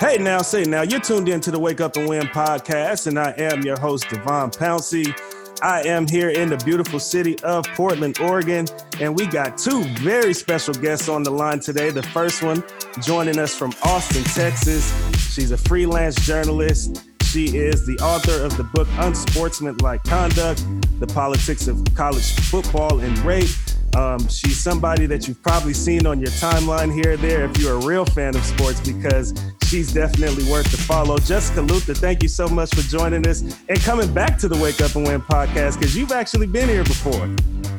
[0.00, 3.18] Hey now, say now, you're tuned in to the Wake Up and Win podcast, and
[3.18, 5.12] I am your host, Devon Pouncey.
[5.60, 8.66] I am here in the beautiful city of Portland, Oregon,
[9.00, 11.90] and we got two very special guests on the line today.
[11.90, 12.62] The first one
[13.00, 14.94] joining us from Austin, Texas.
[15.34, 17.04] She's a freelance journalist.
[17.24, 20.64] She is the author of the book Unsportsmanlike Conduct,
[21.00, 23.48] The Politics of College Football and Rape.
[23.96, 27.74] Um, she's somebody that you've probably seen on your timeline here or there if you're
[27.74, 29.34] a real fan of sports because
[29.68, 31.18] she's definitely worth the follow.
[31.18, 34.80] Jessica Luther, thank you so much for joining us and coming back to the Wake
[34.80, 37.28] Up and Win podcast because you've actually been here before.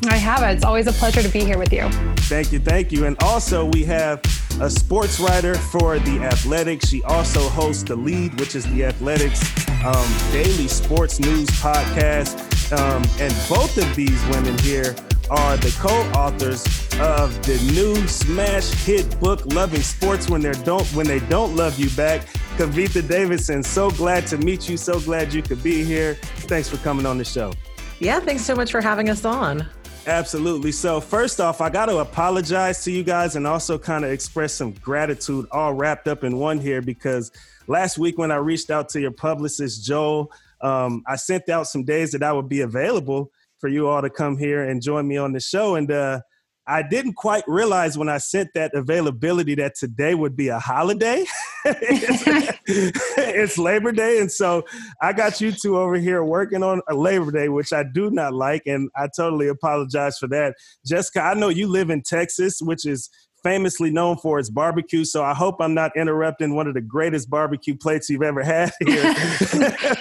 [0.08, 0.44] I have.
[0.44, 1.90] It's always a pleasure to be here with you.
[2.30, 2.60] Thank you.
[2.60, 3.06] Thank you.
[3.06, 4.22] And also, we have
[4.62, 6.86] a sports writer for The Athletic.
[6.86, 9.42] She also hosts The Lead, which is The Athletic's
[9.84, 12.38] um, daily sports news podcast.
[12.72, 14.96] Um, and both of these women here
[15.30, 16.66] are the co-authors
[17.00, 21.80] of the new smash hit book "Loving Sports When They Don't When They Don't Love
[21.80, 22.22] You Back."
[22.58, 24.76] Kavitha Davidson, so glad to meet you.
[24.76, 26.16] So glad you could be here.
[26.48, 27.54] Thanks for coming on the show.
[28.00, 29.66] Yeah, thanks so much for having us on.
[30.08, 30.72] Absolutely.
[30.72, 34.54] So, first off, I got to apologize to you guys and also kind of express
[34.54, 37.32] some gratitude all wrapped up in one here because
[37.68, 40.32] last week when I reached out to your publicist, Joel,
[40.62, 44.10] um, I sent out some days that I would be available for you all to
[44.10, 45.76] come here and join me on the show.
[45.76, 46.22] And uh,
[46.70, 51.26] I didn't quite realize when I sent that availability that today would be a holiday.
[51.66, 52.54] it's,
[53.18, 54.20] it's, Labor Day.
[54.20, 54.64] And so
[55.02, 58.34] I got you two over here working on a Labor Day, which I do not
[58.34, 58.64] like.
[58.68, 60.54] And I totally apologize for that.
[60.86, 63.10] Jessica, I know you live in Texas, which is
[63.44, 65.06] famously known for its barbecue.
[65.06, 68.72] So I hope I'm not interrupting one of the greatest barbecue plates you've ever had
[68.86, 69.16] here.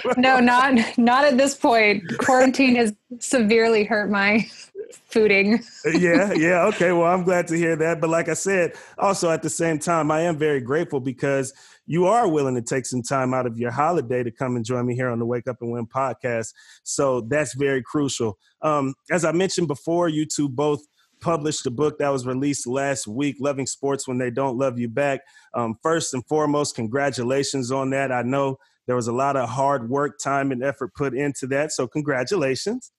[0.17, 2.03] no, not not at this point.
[2.17, 4.47] Quarantine has severely hurt my
[5.11, 5.63] fooding.
[5.99, 6.65] yeah, yeah.
[6.65, 6.91] Okay.
[6.91, 8.01] Well, I'm glad to hear that.
[8.01, 11.53] But like I said, also at the same time, I am very grateful because
[11.85, 14.85] you are willing to take some time out of your holiday to come and join
[14.85, 16.53] me here on the Wake Up and Win podcast.
[16.83, 18.37] So that's very crucial.
[18.61, 20.81] Um, as I mentioned before, you two both
[21.21, 24.87] published a book that was released last week, Loving Sports When They Don't Love You
[24.87, 25.21] Back.
[25.53, 28.11] Um, first and foremost, congratulations on that.
[28.11, 28.57] I know
[28.87, 31.71] there was a lot of hard work, time, and effort put into that.
[31.71, 32.91] So, congratulations.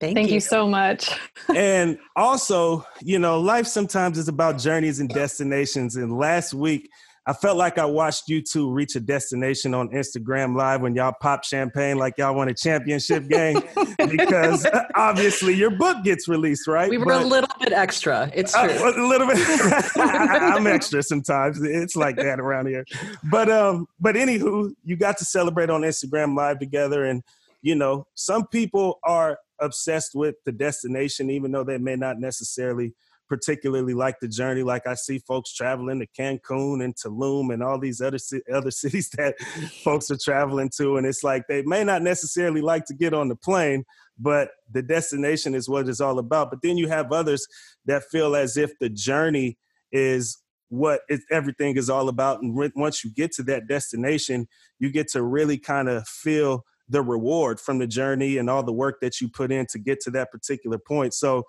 [0.00, 0.34] Thank, Thank you.
[0.34, 1.10] you so much.
[1.54, 5.96] and also, you know, life sometimes is about journeys and destinations.
[5.96, 6.90] And last week,
[7.26, 11.14] I felt like I watched you two reach a destination on Instagram Live when y'all
[11.18, 13.62] pop champagne like y'all won a championship game
[14.10, 16.90] because obviously your book gets released, right?
[16.90, 18.30] We were but, a little bit extra.
[18.34, 18.76] It's uh, true.
[18.76, 19.38] Uh, a little bit.
[19.96, 21.62] I'm extra sometimes.
[21.62, 22.84] It's like that around here.
[23.30, 27.22] But um, but anywho, you got to celebrate on Instagram Live together, and
[27.62, 32.92] you know, some people are obsessed with the destination, even though they may not necessarily
[33.34, 34.62] particularly like the journey.
[34.62, 38.18] Like I see folks traveling to Cancun and Tulum and all these other
[38.52, 39.34] other cities that
[39.82, 43.28] folks are traveling to, and it's like they may not necessarily like to get on
[43.28, 43.84] the plane,
[44.16, 46.50] but the destination is what it's all about.
[46.50, 47.44] But then you have others
[47.86, 49.58] that feel as if the journey
[49.90, 54.46] is what it, everything is all about, and re- once you get to that destination,
[54.78, 58.72] you get to really kind of feel the reward from the journey and all the
[58.72, 61.14] work that you put in to get to that particular point.
[61.14, 61.44] So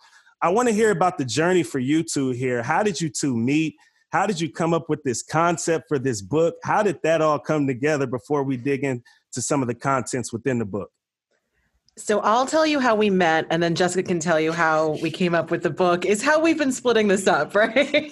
[0.45, 2.61] I want to hear about the journey for you two here.
[2.61, 3.77] How did you two meet?
[4.11, 6.53] How did you come up with this concept for this book?
[6.63, 9.01] How did that all come together before we dig into
[9.39, 10.91] some of the contents within the book?
[11.97, 15.09] So I'll tell you how we met, and then Jessica can tell you how we
[15.09, 16.05] came up with the book.
[16.05, 18.11] Is how we've been splitting this up, right?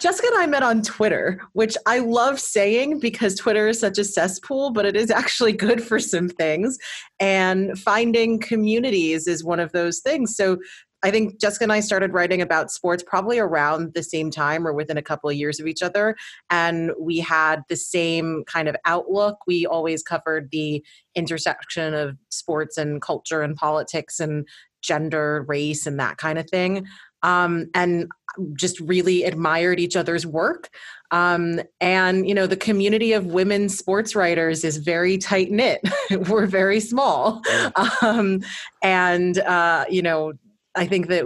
[0.00, 4.04] Jessica and I met on Twitter, which I love saying because Twitter is such a
[4.04, 6.78] cesspool, but it is actually good for some things.
[7.20, 10.34] And finding communities is one of those things.
[10.34, 10.58] So
[11.04, 14.72] I think Jessica and I started writing about sports probably around the same time or
[14.72, 16.16] within a couple of years of each other.
[16.48, 19.36] And we had the same kind of outlook.
[19.46, 20.82] We always covered the
[21.14, 24.48] intersection of sports and culture and politics and
[24.80, 26.86] gender, race, and that kind of thing.
[27.22, 28.08] Um, and
[28.54, 30.70] just really admired each other's work.
[31.10, 35.80] Um, and you know, the community of women sports writers is very tight knit.
[36.28, 37.40] We're very small,
[38.02, 38.42] um,
[38.82, 40.32] and uh, you know,
[40.74, 41.24] I think that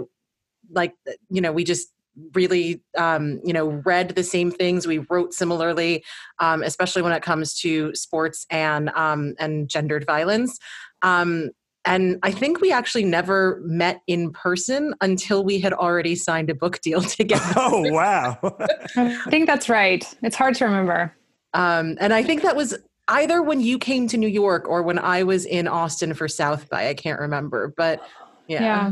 [0.71, 0.93] like
[1.29, 1.89] you know we just
[2.33, 6.03] really um, you know read the same things we wrote similarly
[6.39, 10.59] um, especially when it comes to sports and um, and gendered violence.
[11.01, 11.49] Um,
[11.85, 16.53] and i think we actually never met in person until we had already signed a
[16.53, 17.53] book deal together.
[17.55, 18.37] Oh wow.
[18.97, 20.05] I think that's right.
[20.21, 21.15] It's hard to remember.
[21.53, 24.99] Um, and i think that was either when you came to new york or when
[24.99, 28.03] i was in austin for south by i can't remember but
[28.47, 28.91] yeah, yeah.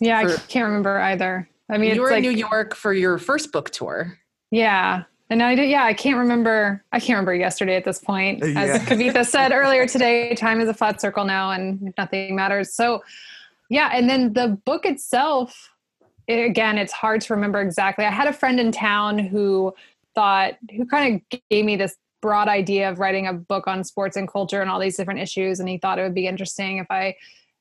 [0.00, 1.48] Yeah, for, I can't remember either.
[1.68, 4.18] I mean, you were like, in New York for your first book tour.
[4.50, 6.84] Yeah, And I did, yeah, I can't remember.
[6.92, 8.42] I can't remember yesterday at this point.
[8.42, 8.78] Uh, As Yeah.
[8.84, 12.72] Kavitha said earlier today, time is a flat circle now and nothing matters.
[12.72, 13.02] So,
[13.70, 13.90] yeah.
[13.92, 15.72] And then the book itself,
[16.26, 18.04] it, again, it's hard to remember exactly.
[18.04, 19.74] I had a friend in town who
[20.14, 24.16] thought, who kind of gave me this broad idea of writing a book on sports
[24.16, 25.60] and culture and all these different issues.
[25.60, 27.16] And he thought it would be interesting if I, if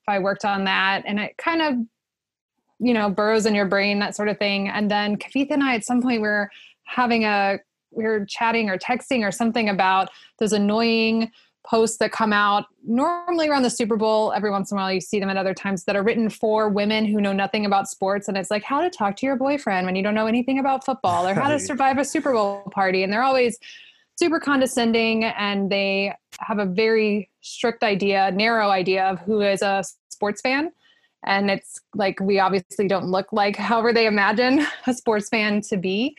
[0.07, 1.03] I worked on that.
[1.05, 1.75] And it kind of,
[2.79, 4.69] you know, burrows in your brain, that sort of thing.
[4.69, 6.49] And then Kavitha and I, at some point, we were
[6.85, 7.59] having a
[7.91, 10.09] we were chatting or texting or something about
[10.39, 11.31] those annoying
[11.65, 14.33] posts that come out normally around the Super Bowl.
[14.33, 16.67] Every once in a while, you see them at other times that are written for
[16.67, 18.27] women who know nothing about sports.
[18.27, 20.85] And it's like how to talk to your boyfriend when you don't know anything about
[20.85, 23.03] football or how to survive a Super Bowl party.
[23.03, 23.57] And they're always
[24.19, 29.83] super condescending and they have a very strict idea, narrow idea of who is a
[30.09, 30.71] sports fan.
[31.25, 35.77] And it's like we obviously don't look like however they imagine a sports fan to
[35.77, 36.15] be.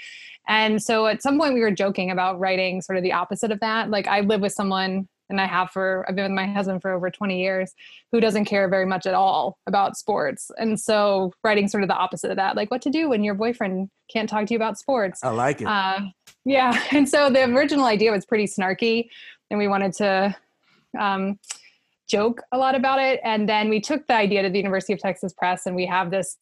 [0.47, 3.61] And so at some point we were joking about writing sort of the opposite of
[3.61, 3.91] that.
[3.91, 6.93] Like I live with someone and I have for I've been with my husband for
[6.93, 7.73] over 20 years
[8.13, 10.51] who doesn't care very much at all about sports.
[10.59, 13.35] And so writing sort of the opposite of that, like what to do when your
[13.35, 15.25] boyfriend can't talk to you about sports.
[15.25, 15.67] I like it.
[15.67, 16.01] Uh,
[16.45, 16.79] yeah.
[16.93, 19.09] And so the original idea was pretty snarky
[19.51, 20.37] and we wanted to
[20.99, 21.39] um,
[22.09, 23.21] joke a lot about it.
[23.25, 26.11] And then we took the idea to the University of Texas Press and we have
[26.11, 26.37] this,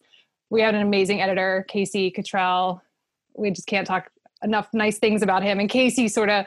[0.50, 2.80] we have an amazing editor, Casey Kittrell.
[3.36, 4.10] We just can't talk
[4.42, 5.60] enough nice things about him.
[5.60, 6.46] And Casey sort of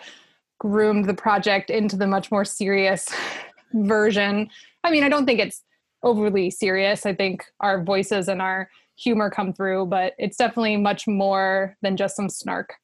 [0.60, 3.08] groomed the project into the much more serious
[3.74, 4.50] version.
[4.84, 5.64] I mean, I don't think it's
[6.04, 7.06] overly serious.
[7.06, 11.98] I think our voices and our humor come through, but it's definitely much more than
[11.98, 12.76] just some snark.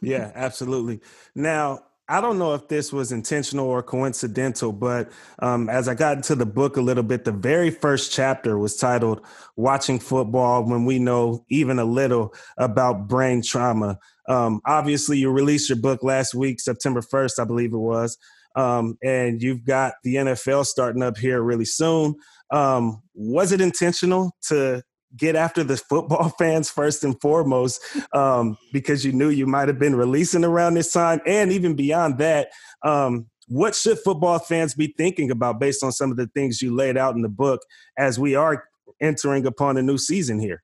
[0.00, 1.00] Yeah, absolutely.
[1.34, 5.10] Now, I don't know if this was intentional or coincidental, but
[5.40, 8.76] um, as I got into the book a little bit, the very first chapter was
[8.76, 9.20] titled
[9.56, 13.98] Watching Football When We Know Even a Little About Brain Trauma.
[14.26, 18.16] Um, obviously, you released your book last week, September 1st, I believe it was.
[18.56, 22.14] Um, and you've got the NFL starting up here really soon.
[22.50, 24.82] Um, was it intentional to
[25.16, 27.80] get after the football fans first and foremost
[28.12, 31.20] um, because you knew you might have been releasing around this time.
[31.26, 32.48] And even beyond that
[32.84, 36.74] um, what should football fans be thinking about based on some of the things you
[36.74, 37.62] laid out in the book
[37.96, 38.64] as we are
[39.00, 40.62] entering upon a new season here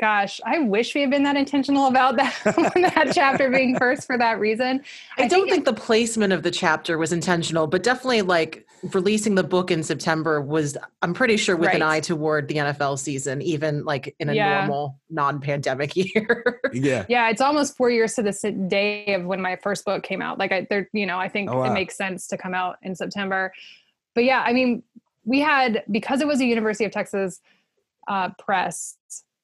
[0.00, 4.16] Gosh, I wish we had been that intentional about that that chapter being first for
[4.16, 4.80] that reason.
[5.16, 9.42] I, don't think, the placement of the chapter was intentional, but definitely like releasing the
[9.42, 13.84] book in September was, I'm pretty sure, with an eye toward the NFL season, even
[13.84, 14.58] like in a Yeah.
[14.60, 16.60] normal non-pandemic year.
[16.72, 20.22] yeah yeah, it's almost four years to the day of when my first book came
[20.22, 20.38] out.
[20.38, 21.64] Like I, there, you know, I think Oh, wow.
[21.64, 23.52] it makes sense to come out in September.
[24.14, 24.84] But yeah, I mean,
[25.24, 27.40] we had because it was a University of Texas
[28.06, 28.94] uh, press.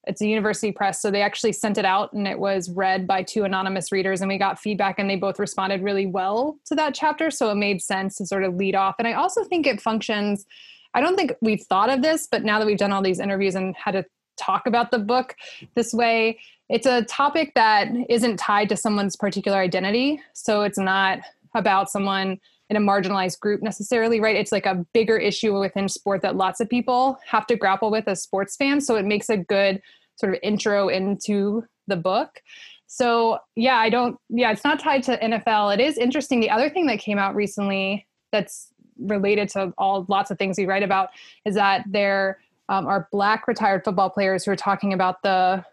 [0.07, 3.23] It's a university press, so they actually sent it out, and it was read by
[3.23, 6.93] two anonymous readers, and we got feedback, and they both responded really well to that
[6.93, 7.31] chapter.
[7.31, 8.95] So it made sense to sort of lead off.
[8.99, 10.45] And I also think it functions.
[10.93, 13.55] I don't think we've thought of this, but now that we've done all these interviews
[13.55, 14.05] and had to
[14.37, 15.35] talk about the book
[15.75, 20.21] this way, it's a topic that isn't tied to someone's particular identity.
[20.33, 21.19] So it's not
[21.53, 24.35] about someone in a marginalized group necessarily, right?
[24.35, 28.07] It's like a bigger issue within sport that lots of people have to grapple with
[28.07, 28.87] as sports fans.
[28.87, 29.81] So it makes a good
[30.15, 32.41] sort of intro into the book.
[32.87, 35.73] So yeah, I don't, yeah, it's not tied to NFL.
[35.75, 36.39] It is interesting.
[36.39, 40.65] The other thing that came out recently that's related to all lots of things we
[40.65, 41.09] write about
[41.45, 45.63] is that there um, are black retired football players who are talking about the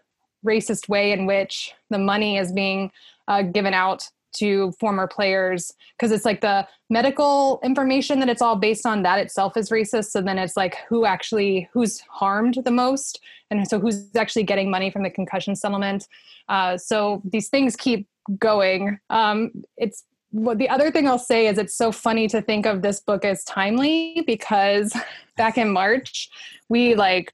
[0.45, 2.91] racist way in which the money is being
[3.27, 8.55] uh, given out to former players because it's like the medical information that it's all
[8.55, 12.71] based on that itself is racist so then it's like who actually who's harmed the
[12.71, 16.07] most and so who's actually getting money from the concussion settlement
[16.49, 18.07] uh, so these things keep
[18.39, 22.65] going um, it's what the other thing I'll say is it's so funny to think
[22.65, 24.95] of this book as timely because
[25.37, 26.29] back in March
[26.69, 27.31] we like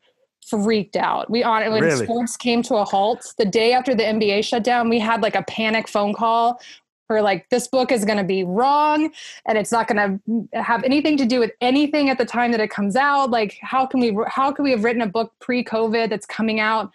[0.49, 1.29] freaked out.
[1.29, 2.05] We on when Really?
[2.05, 5.35] sports came to a halt the day after the NBA shut down, we had like
[5.35, 6.59] a panic phone call
[7.09, 9.11] where like this book is going to be wrong
[9.47, 10.21] and it's not going
[10.53, 13.31] to have anything to do with anything at the time that it comes out.
[13.31, 16.91] Like how can we how can we have written a book pre-COVID that's coming out?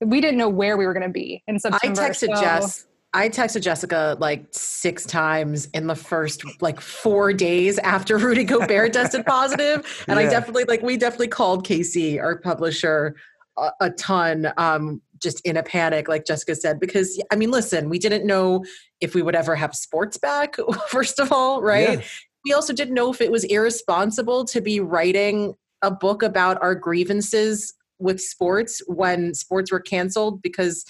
[0.00, 2.02] We didn't know where we were going to be in September.
[2.02, 2.86] I texted so- Jess.
[3.14, 8.94] I texted Jessica like six times in the first like four days after Rudy Gobert
[8.94, 13.14] tested positive, and I definitely like we definitely called Casey, our publisher,
[13.58, 17.88] a, a ton, um, just in a panic, like Jessica said, because I mean, listen,
[17.88, 18.64] we didn't know
[19.00, 20.56] if we would ever have sports back.
[20.88, 21.98] First of all, right?
[21.98, 22.04] Yeah.
[22.44, 26.74] We also didn't know if it was irresponsible to be writing a book about our
[26.74, 30.84] grievances with sports when sports were canceled because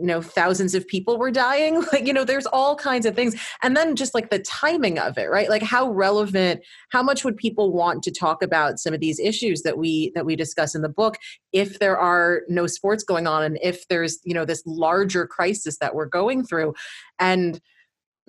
[0.00, 1.84] you know thousands of people were dying.
[1.92, 3.34] Like you know there's all kinds of things.
[3.62, 5.48] And then just like the timing of it right?
[5.48, 9.62] Like how relevant how much would people want to talk about some of these issues
[9.62, 11.16] that we that we discuss in the book
[11.52, 15.78] if there are no sports going on and if there's you know this larger crisis
[15.78, 16.74] that we're going through?
[17.18, 17.60] And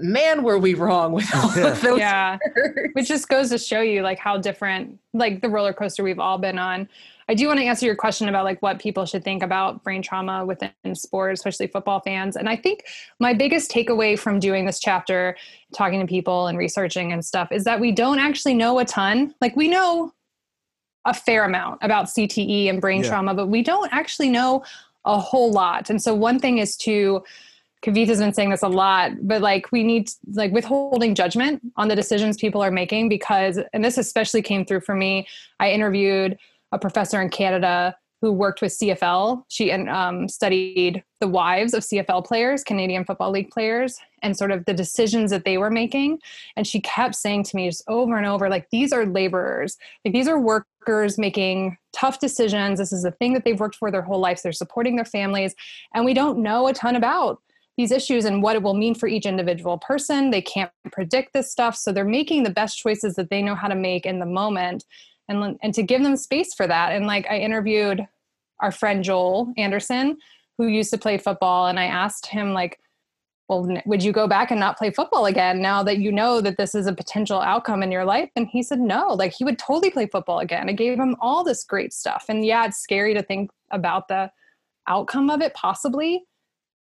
[0.02, 2.38] man were we wrong with all of those yeah.
[2.94, 6.38] which just goes to show you like how different like the roller coaster we've all
[6.38, 6.88] been on.
[7.30, 10.02] I do want to answer your question about like what people should think about brain
[10.02, 12.36] trauma within sport especially football fans.
[12.36, 12.86] And i think
[13.20, 15.38] my biggest takeaway from doing this chapter
[15.76, 19.34] talking to people and researching and stuff is that we don't actually know a ton.
[19.42, 20.14] Like we know
[21.06, 23.10] a fair amount about cte and brain yeah.
[23.10, 24.64] trauma but we don't actually know
[25.06, 25.90] a whole lot.
[25.90, 27.24] And so one thing is to
[27.82, 31.96] Kavitha's been saying this a lot, but like we need like withholding judgment on the
[31.96, 35.28] decisions people are making because, and this especially came through for me.
[35.60, 36.38] I interviewed
[36.72, 39.44] a professor in Canada who worked with CFL.
[39.48, 44.64] She um, studied the wives of CFL players, Canadian Football League players, and sort of
[44.66, 46.20] the decisions that they were making.
[46.56, 50.14] And she kept saying to me just over and over, like, these are laborers, like,
[50.14, 52.78] these are workers making tough decisions.
[52.78, 54.44] This is a thing that they've worked for their whole lives.
[54.44, 55.56] They're supporting their families,
[55.96, 57.42] and we don't know a ton about
[57.78, 60.30] these issues and what it will mean for each individual person.
[60.30, 61.76] They can't predict this stuff.
[61.76, 64.86] So they're making the best choices that they know how to make in the moment
[65.28, 66.92] and, and to give them space for that.
[66.92, 68.06] And like I interviewed
[68.60, 70.18] our friend Joel Anderson,
[70.58, 72.80] who used to play football, and I asked him, like,
[73.48, 76.58] well, would you go back and not play football again now that you know that
[76.58, 78.30] this is a potential outcome in your life?
[78.36, 80.70] And he said, no, like he would totally play football again.
[80.70, 82.26] It gave him all this great stuff.
[82.30, 84.32] And yeah, it's scary to think about the
[84.88, 86.24] outcome of it possibly,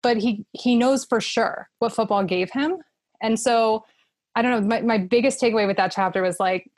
[0.04, 2.78] but he he knows for sure what football gave him.
[3.22, 3.86] And so
[4.36, 6.70] i don't know my, my biggest takeaway with that chapter was like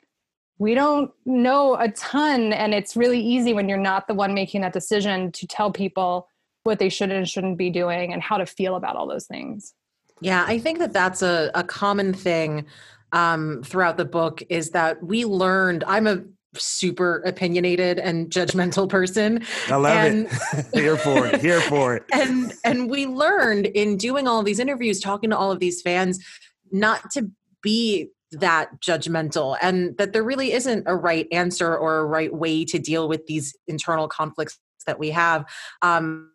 [0.58, 4.62] we don't know a ton and it's really easy when you're not the one making
[4.62, 6.28] that decision to tell people
[6.62, 9.74] what they should and shouldn't be doing and how to feel about all those things.
[10.20, 12.66] Yeah i think that that's a, a common thing
[13.12, 16.22] um, throughout the book is that we learned i'm a
[16.60, 19.42] super opinionated and judgmental person.
[19.68, 20.66] I love and, it.
[20.74, 21.40] here for it.
[21.40, 22.04] Here for it.
[22.12, 26.18] And and we learned in doing all these interviews, talking to all of these fans,
[26.72, 27.30] not to
[27.62, 32.64] be that judgmental and that there really isn't a right answer or a right way
[32.64, 35.44] to deal with these internal conflicts that we have.
[35.82, 36.30] Um,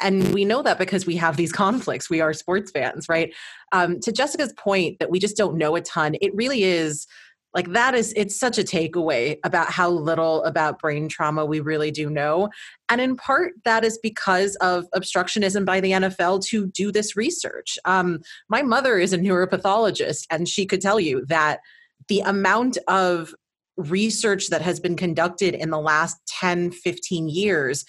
[0.00, 2.08] and we know that because we have these conflicts.
[2.08, 3.34] We are sports fans, right?
[3.72, 7.06] Um, to Jessica's point that we just don't know a ton, it really is
[7.58, 11.90] like that is it's such a takeaway about how little about brain trauma we really
[11.90, 12.48] do know
[12.88, 17.76] and in part that is because of obstructionism by the nfl to do this research
[17.84, 21.58] um, my mother is a neuropathologist and she could tell you that
[22.06, 23.34] the amount of
[23.76, 27.84] research that has been conducted in the last 10 15 years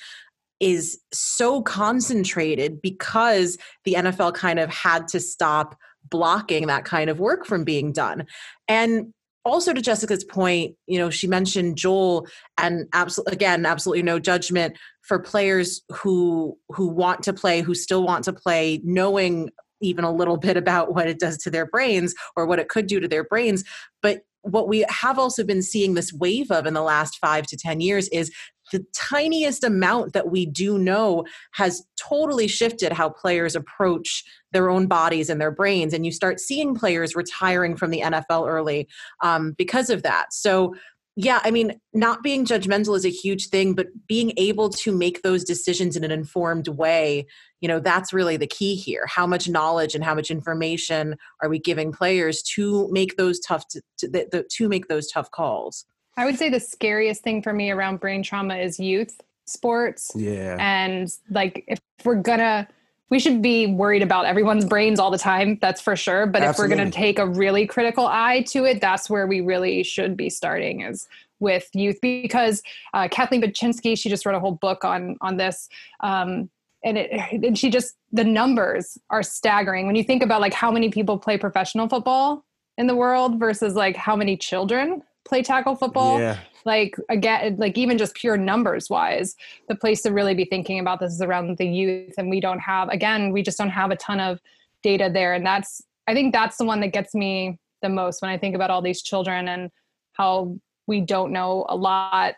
[0.60, 5.78] is so concentrated because the NFL kind of had to stop
[6.10, 8.26] blocking that kind of work from being done.
[8.68, 9.14] And
[9.46, 12.28] also to Jessica's point, you know, she mentioned Joel
[12.58, 18.04] and absolutely again, absolutely no judgment for players who who want to play, who still
[18.04, 19.50] want to play, knowing
[19.82, 22.88] even a little bit about what it does to their brains or what it could
[22.88, 23.64] do to their brains.
[24.02, 27.58] But what we have also been seeing this wave of in the last five to
[27.58, 28.32] 10 years is
[28.72, 34.88] the tiniest amount that we do know has totally shifted how players approach their own
[34.88, 35.94] bodies and their brains.
[35.94, 38.88] And you start seeing players retiring from the NFL early
[39.22, 40.34] um, because of that.
[40.34, 40.76] So,
[41.16, 45.22] yeah, I mean, not being judgmental is a huge thing, but being able to make
[45.22, 47.26] those decisions in an informed way,
[47.60, 49.06] you know, that's really the key here.
[49.06, 53.68] How much knowledge and how much information are we giving players to make those tough
[53.70, 55.86] to, to, to make those tough calls?
[56.20, 60.12] I would say the scariest thing for me around brain trauma is youth sports.
[60.16, 60.58] Yeah.
[60.60, 62.68] And like if we're gonna
[63.10, 66.28] we should be worried about everyone's brains all the time, that's for sure.
[66.28, 66.74] But Absolutely.
[66.74, 70.18] if we're gonna take a really critical eye to it, that's where we really should
[70.18, 71.08] be starting is
[71.40, 72.62] with youth because
[72.94, 75.70] uh, Kathleen Bachynski, she just wrote a whole book on on this.
[76.02, 76.50] Um,
[76.84, 80.70] and it and she just the numbers are staggering when you think about like how
[80.70, 82.44] many people play professional football
[82.78, 86.20] in the world versus like how many children play tackle football.
[86.20, 86.40] Yeah.
[86.66, 89.36] Like again, like even just pure numbers wise,
[89.70, 92.16] the place to really be thinking about this is around the youth.
[92.18, 94.40] And we don't have, again, we just don't have a ton of
[94.84, 95.34] data there.
[95.34, 98.56] And that's, I think that's the one that gets me the most when I think
[98.56, 99.70] about all these children and
[100.14, 100.58] how
[100.88, 102.34] we don't know a lot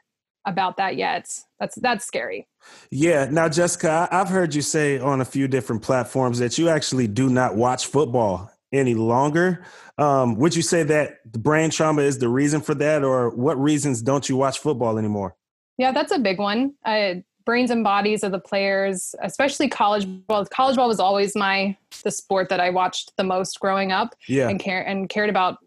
[0.46, 1.28] about that yet.
[1.60, 2.48] That's that's scary.
[2.92, 3.28] Yeah.
[3.32, 7.30] Now, Jessica, I've heard you say on a few different platforms that you actually do
[7.30, 9.64] not watch football any longer.
[9.98, 13.60] Um, would you say that the brain trauma is the reason for that, or what
[13.60, 15.36] reasons don't you watch football anymore?
[15.78, 16.74] Yeah, that's a big one.
[16.86, 20.46] Uh, brains and bodies of the players, especially college ball.
[20.46, 24.48] College ball was always my the sport that I watched the most growing up Yeah.
[24.50, 25.58] and care and cared about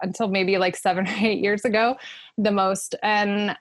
[0.00, 1.96] until maybe like seven or eight years ago
[2.36, 2.94] the most.
[3.02, 3.56] And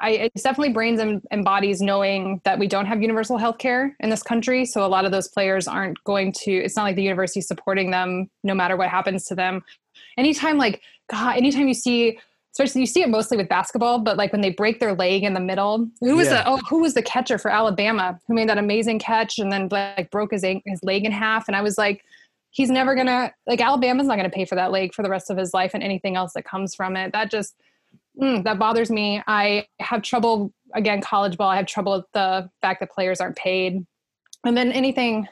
[0.00, 3.96] I it's definitely brains and, and bodies knowing that we don't have universal health care
[4.00, 4.64] in this country.
[4.64, 7.90] So a lot of those players aren't going to it's not like the university supporting
[7.90, 9.62] them no matter what happens to them.
[10.16, 12.18] Anytime like God, anytime you see
[12.52, 15.32] especially you see it mostly with basketball, but like when they break their leg in
[15.34, 16.42] the middle, who was Yeah.
[16.42, 19.68] the oh who was the catcher for Alabama who made that amazing catch and then
[19.70, 21.48] like broke his his leg in half?
[21.48, 22.04] And I was like,
[22.50, 25.36] he's never gonna like Alabama's not gonna pay for that leg for the rest of
[25.36, 27.12] his life and anything else that comes from it.
[27.12, 27.54] That just
[28.20, 29.22] mm, that bothers me.
[29.26, 31.48] I have trouble again college ball.
[31.48, 33.84] I have trouble with the fact that players aren't paid,
[34.44, 35.26] and then anything,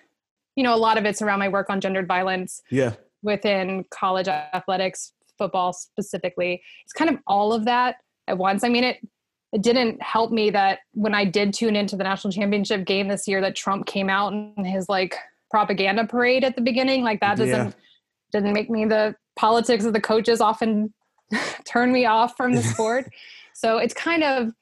[0.56, 2.94] you know, a lot of it's around my work on gendered violence Yeah.
[3.22, 6.62] within college athletics, football specifically.
[6.84, 7.96] It's kind of all of that
[8.28, 8.64] at once.
[8.64, 8.98] I mean, it
[9.52, 13.28] it didn't help me that when I did tune into the national championship game this
[13.28, 15.16] year, that Trump came out in his like
[15.50, 17.02] propaganda parade at the beginning.
[17.02, 17.72] Like that doesn't Yeah.
[18.32, 20.92] didn't make me the politics of the coaches often
[21.64, 23.10] turn me off from the sport.
[23.54, 24.52] so it's kind of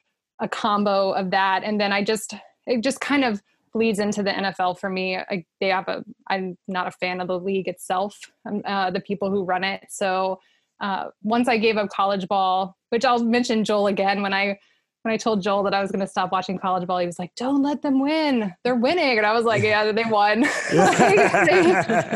[0.40, 2.34] a combo of that, and then I just
[2.66, 3.42] it just kind of
[3.72, 5.16] bleeds into the NFL for me.
[5.16, 6.04] I, they have a.
[6.28, 8.18] I'm not a fan of the league itself.
[8.46, 9.84] Um, uh, the people who run it.
[9.90, 10.40] So
[10.80, 14.58] uh, once I gave up college ball, which I'll mention Joel again when I
[15.02, 17.18] when I told Joel that I was going to stop watching college ball, he was
[17.18, 18.54] like, "Don't let them win.
[18.64, 20.40] They're winning." And I was like, "Yeah, they won.
[20.40, 20.98] like,
[21.46, 21.62] they-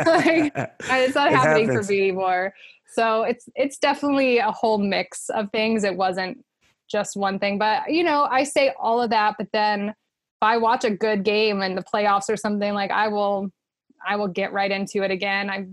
[0.05, 0.53] like,
[0.91, 1.87] it's not It happening happens.
[1.87, 2.53] for me anymore."
[2.93, 5.83] So it's it's definitely a whole mix of things.
[5.83, 6.43] It wasn't
[6.89, 10.57] just one thing, but you know, I say all of that, but then if I
[10.57, 13.51] watch a good game in the playoffs or something, like I will,
[14.07, 15.49] I will get right into it again.
[15.49, 15.67] I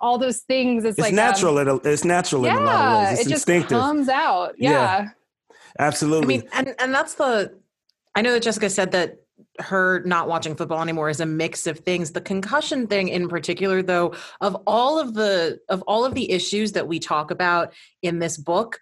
[0.00, 0.84] all those things.
[0.84, 1.58] It's, It's like um, natural.
[1.58, 3.18] it, it's natural in a lot of yeah, ways.
[3.18, 3.78] It's it just instinctive.
[3.78, 4.54] comes out.
[4.56, 4.70] Yeah.
[4.70, 5.08] Yeah.
[5.78, 6.36] Absolutely.
[6.36, 7.52] I mean, and and that's the.
[8.14, 9.18] I know that Jessica said that
[9.60, 12.12] her not watching football anymore is a mix of things.
[12.12, 16.72] The concussion thing, in particular, though, of all of the of all of the issues
[16.72, 18.80] that we talk about in this book,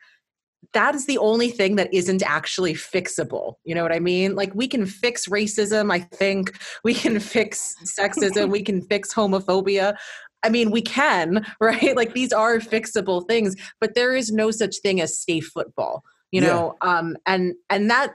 [0.73, 3.55] that is the only thing that isn't actually fixable.
[3.65, 4.35] You know what I mean?
[4.35, 5.93] Like we can fix racism.
[5.93, 8.51] I think we can fix sexism.
[8.51, 9.97] we can fix homophobia.
[10.45, 11.95] I mean, we can, right?
[11.97, 16.41] Like these are fixable things, but there is no such thing as safe football you
[16.41, 16.49] Yeah.
[16.49, 18.15] know um and and that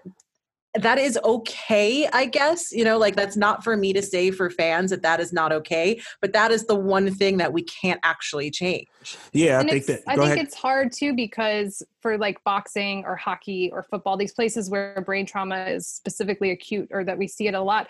[0.82, 4.50] that is okay i guess you know like that's not for me to say for
[4.50, 8.00] fans that that is not okay but that is the one thing that we can't
[8.04, 8.88] actually change
[9.34, 10.02] yeah, I think it's, that.
[10.08, 10.38] I think ahead.
[10.40, 15.26] it's hard too because for like boxing or hockey or football, these places where brain
[15.26, 17.88] trauma is specifically acute or that we see it a lot,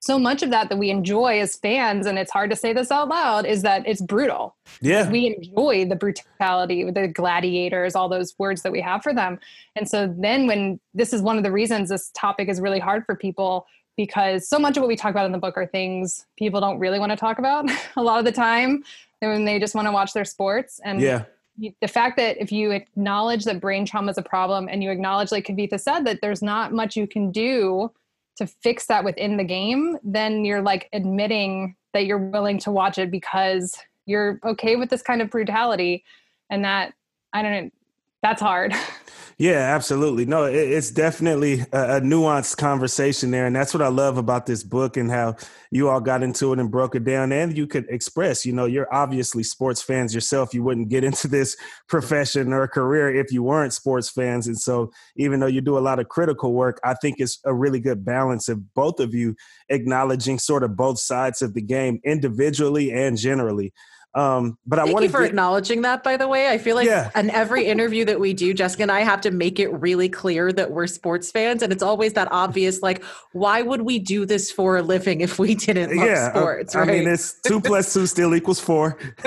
[0.00, 2.90] so much of that that we enjoy as fans, and it's hard to say this
[2.90, 4.56] out loud, is that it's brutal.
[4.80, 5.10] yeah.
[5.10, 9.38] We enjoy the brutality, the gladiators, all those words that we have for them.
[9.74, 13.04] And so then when this is one of the reasons this topic is really hard
[13.06, 13.66] for people
[13.98, 16.78] because so much of what we talk about in the book are things people don't
[16.78, 18.82] really want to talk about a lot of the time
[19.18, 21.24] when they just want to watch their sports and yeah.
[21.80, 25.32] the fact that if you acknowledge that brain trauma is a problem and you acknowledge
[25.32, 27.90] like kavitha said that there's not much you can do
[28.38, 32.98] to fix that within the game then you're like admitting that you're willing to watch
[32.98, 33.74] it because
[34.06, 36.04] you're okay with this kind of brutality
[36.50, 36.94] and that
[37.32, 37.70] i don't know
[38.22, 38.74] that's hard
[39.40, 40.26] Yeah, absolutely.
[40.26, 44.96] No, it's definitely a, nuanced conversation there, and that's what I love about this book
[44.96, 45.36] and how
[45.70, 48.44] you all got into it and broke it down, and you could express.
[48.44, 50.52] You know, you're obviously sports fans yourself.
[50.52, 51.56] You wouldn't get into this
[51.88, 55.86] profession or career if you weren't sports fans, and so even though you do a
[55.86, 59.36] lot of critical work, I think it's a really good balance of both of you
[59.68, 63.72] acknowledging sort of both sides of the game individually and generally.
[64.14, 66.74] Um, but I thank want you for get, acknowledging that by the way i feel
[66.76, 67.10] like Yeah.
[67.14, 70.50] in every interview that we do jessica and i have to make it really clear
[70.52, 74.50] that we're sports fans and it's always that obvious like why would we do this
[74.50, 77.92] for a living if we didn't love yeah, sports I, right mean, it's two plus
[77.92, 78.98] two still equals four.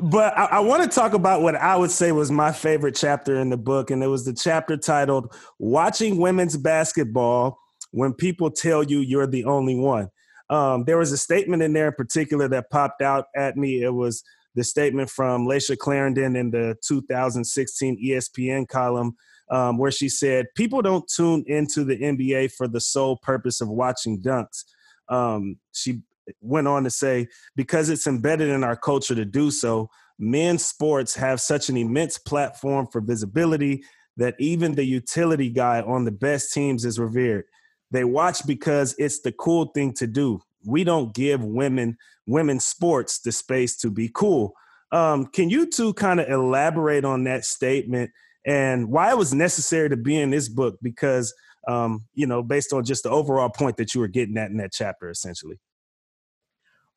[0.00, 3.36] but I, I want to talk about what I would say was my favorite chapter
[3.36, 7.58] in the book, and it was the chapter titled "Watching Women's Basketball
[7.90, 10.10] When People Tell You You're the Only One."
[10.48, 13.82] Um, there was a statement in there in particular that popped out at me.
[13.82, 14.22] It was
[14.54, 19.16] the statement from Layshia Clarendon in the 2016 ESPN column
[19.50, 23.68] um, where she said, People don't tune into the NBA for the sole purpose of
[23.68, 24.64] watching dunks.
[25.08, 26.00] Um, she
[26.40, 31.14] went on to say, Because it's embedded in our culture to do so, men's sports
[31.14, 33.84] have such an immense platform for visibility
[34.16, 37.44] that even the utility guy on the best teams is revered.
[37.90, 40.40] They watch because it's the cool thing to do.
[40.64, 41.96] We don't give women
[42.26, 44.54] women sports the space to be cool.
[44.90, 48.10] Um, can you two kind of elaborate on that statement
[48.44, 50.78] and why it was necessary to be in this book?
[50.82, 51.32] Because
[51.66, 54.56] um, you know, based on just the overall point that you were getting at in
[54.58, 55.58] that chapter, essentially.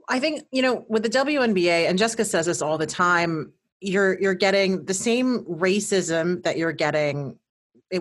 [0.07, 3.53] I think you know with the WNBA, and Jessica says this all the time.
[3.81, 7.37] You're you're getting the same racism that you're getting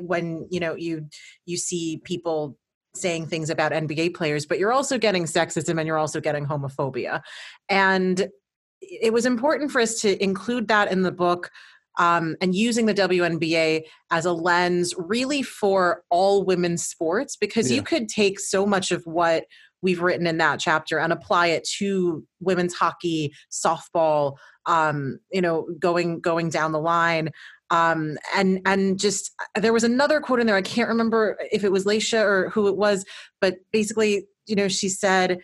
[0.00, 1.08] when you know you
[1.46, 2.58] you see people
[3.00, 7.22] saying things about NBA players, but you're also getting sexism and you're also getting homophobia.
[7.68, 8.28] And
[8.80, 11.50] it was important for us to include that in the book
[11.98, 17.76] um, and using the WNBA as a lens really for all women's sports because yeah.
[17.76, 19.44] you could take so much of what
[19.82, 24.36] we've written in that chapter and apply it to women's hockey, softball,
[24.66, 27.30] um, you know, going going down the line
[27.70, 30.56] um, and and just uh, there was another quote in there.
[30.56, 33.04] I can't remember if it was Layshia or who it was,
[33.40, 35.38] but basically, you know, she said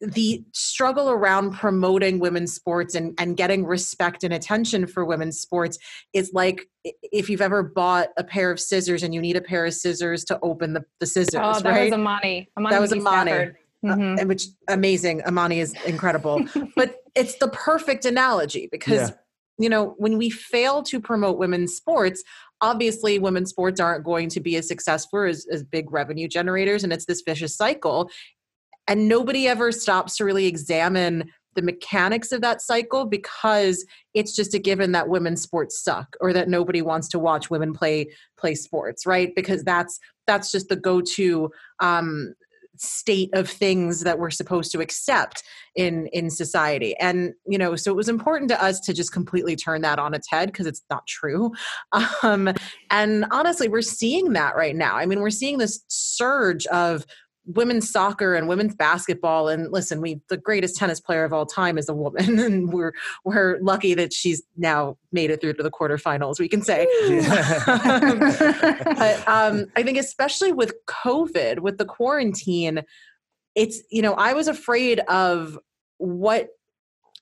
[0.00, 5.78] the struggle around promoting women's sports and, and getting respect and attention for women's sports
[6.12, 9.64] is like if you've ever bought a pair of scissors and you need a pair
[9.64, 11.40] of scissors to open the, the scissors.
[11.42, 11.84] Oh, that right?
[11.84, 12.48] was Amani.
[12.56, 13.32] Amani that was Amani.
[13.32, 13.46] Uh,
[13.84, 14.18] mm-hmm.
[14.20, 15.22] Uh, which amazing.
[15.22, 16.44] Amani is incredible.
[16.76, 19.16] but it's the perfect analogy because yeah
[19.58, 22.22] you know, when we fail to promote women's sports,
[22.60, 26.84] obviously women's sports aren't going to be as successful as, as big revenue generators.
[26.84, 28.10] And it's this vicious cycle.
[28.88, 34.54] And nobody ever stops to really examine the mechanics of that cycle because it's just
[34.54, 38.54] a given that women's sports suck or that nobody wants to watch women play play
[38.54, 39.32] sports right?
[39.34, 42.34] Because that's that's just the go-to um,
[42.76, 45.42] state of things that we're supposed to accept
[45.74, 46.94] in in society.
[46.98, 50.14] And you know so it was important to us to just completely turn that on
[50.14, 51.52] its head because it's not true.
[52.22, 52.52] Um,
[52.90, 54.96] and honestly we're seeing that right now.
[54.96, 57.06] I mean we're seeing this surge of
[57.46, 59.48] women's soccer and women's basketball.
[59.48, 62.38] And listen we the greatest tennis player of all time is a woman.
[62.46, 62.92] And we're
[63.24, 66.86] we're lucky that she's now made it through to the quarterfinals we can say.
[67.08, 67.64] Yeah.
[68.98, 72.82] but um, i think especially with covid with the quarantine
[73.54, 75.58] it's you know i was afraid of
[75.98, 76.50] what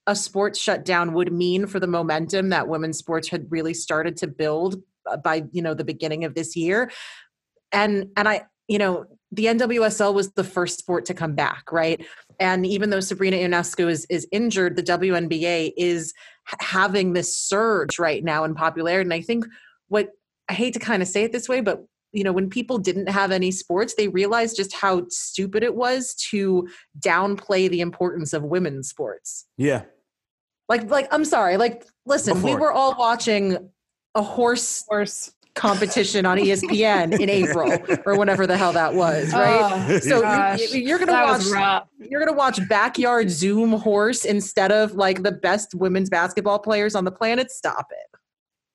[0.07, 4.27] a sports shutdown would mean for the momentum that women's sports had really started to
[4.27, 6.91] build uh, by you know the beginning of this year.
[7.71, 9.05] And and i you know
[9.35, 12.05] the NWSL was the first sport to come back, right?
[12.39, 16.13] And even though Sabrina Ionescu is, is injured, the WNBA is
[16.59, 19.07] having this surge right now in popularity.
[19.07, 19.45] And I think
[19.87, 20.09] what
[20.49, 23.09] I hate to kind of say it this way, but you know, when people didn't
[23.09, 26.67] have any sports, they realized just how stupid it was to
[26.99, 29.45] downplay the importance of women's sports.
[29.57, 29.83] Yeah.
[30.69, 31.57] Like, like I'm sorry.
[31.57, 32.51] Like, listen, Before.
[32.51, 33.69] we were all watching
[34.15, 39.39] a horse horse competition on ESPN in April or whatever the hell that was, oh,
[39.39, 39.89] right?
[39.89, 40.17] Oh, so
[40.75, 45.73] you, are gonna watch you're gonna watch backyard Zoom horse instead of like the best
[45.73, 47.51] women's basketball players on the planet.
[47.51, 48.19] Stop it.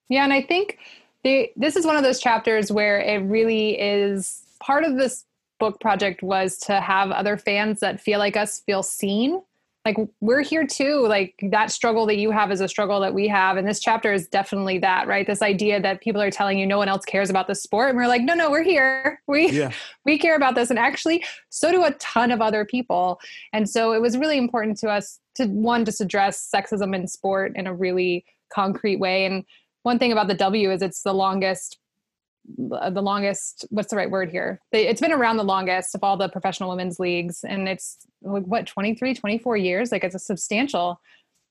[0.09, 0.79] Yeah, and I think
[1.23, 5.25] they, this is one of those chapters where it really is part of this
[5.59, 9.43] book project was to have other fans that feel like us feel seen
[9.85, 13.27] like we're here too like that struggle that you have is a struggle that we
[13.27, 15.27] have and this chapter is definitely that right?
[15.27, 17.97] This idea that people are telling you no one else cares about the sport and
[17.97, 19.23] we're like no no we're here.
[19.27, 19.73] We yeah.
[20.05, 23.21] we care about this and actually so do a ton of other people.
[23.53, 27.53] And so it was really important to us to one just address sexism in sport
[27.55, 29.45] in a really concrete way and
[29.83, 31.79] one thing about the w is it's the longest
[32.57, 36.29] the longest what's the right word here it's been around the longest of all the
[36.29, 41.01] professional women's leagues and it's what 23 24 years like it's a substantial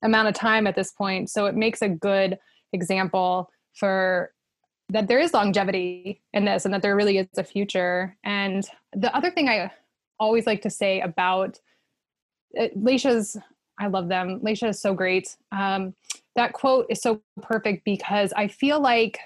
[0.02, 2.38] amount of time at this point so it makes a good
[2.72, 4.32] example for
[4.88, 9.14] that there is longevity in this and that there really is a future and the
[9.14, 9.70] other thing i
[10.18, 11.58] always like to say about
[12.58, 13.36] uh, Layshia's
[13.80, 14.40] I love them.
[14.40, 15.36] Layshia is so great.
[15.50, 15.94] Um,
[16.36, 19.18] that quote is so perfect because I feel like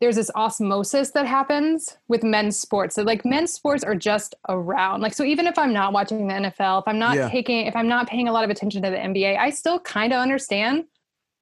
[0.00, 2.94] there's this osmosis that happens with men's sports.
[2.94, 5.02] So like men's sports are just around.
[5.02, 7.28] Like so even if I'm not watching the NFL, if I'm not yeah.
[7.28, 10.12] taking if I'm not paying a lot of attention to the NBA, I still kind
[10.12, 10.84] of understand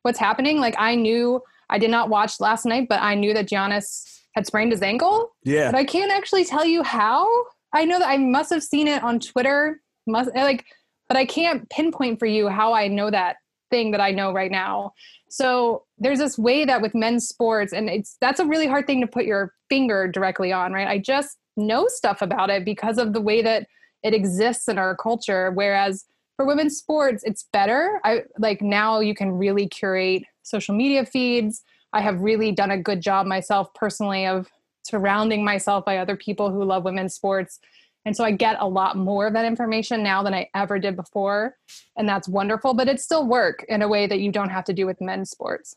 [0.03, 0.59] what's happening.
[0.59, 1.41] Like I knew
[1.71, 5.37] I did not watch last night, but I knew that Giannis had sprained his ankle.
[5.45, 5.71] Yeah.
[5.71, 7.27] But I can't actually tell you how.
[7.73, 9.81] I know that I must have seen it on Twitter.
[10.07, 10.65] Must like
[11.09, 13.37] but I can't pinpoint for you how I know that
[13.71, 14.93] thing that I know right now.
[15.29, 19.01] So there's this way that with men's sports, and it's that's a really hard thing
[19.01, 20.89] to put your finger directly on, right?
[20.89, 23.67] I just know stuff about it because of the way that
[24.03, 25.51] it exists in our culture.
[25.53, 26.05] Whereas
[26.37, 28.01] for women's sports, it's better.
[28.05, 31.63] I like now you can really curate social media feeds.
[31.93, 34.49] I have really done a good job myself personally of
[34.83, 37.59] surrounding myself by other people who love women's sports
[38.05, 40.97] And so I get a lot more of that information now than I ever did
[40.97, 41.57] before.
[41.97, 44.73] And that's wonderful, but it's still work in a way that you don't have to
[44.73, 45.77] do with men's sports.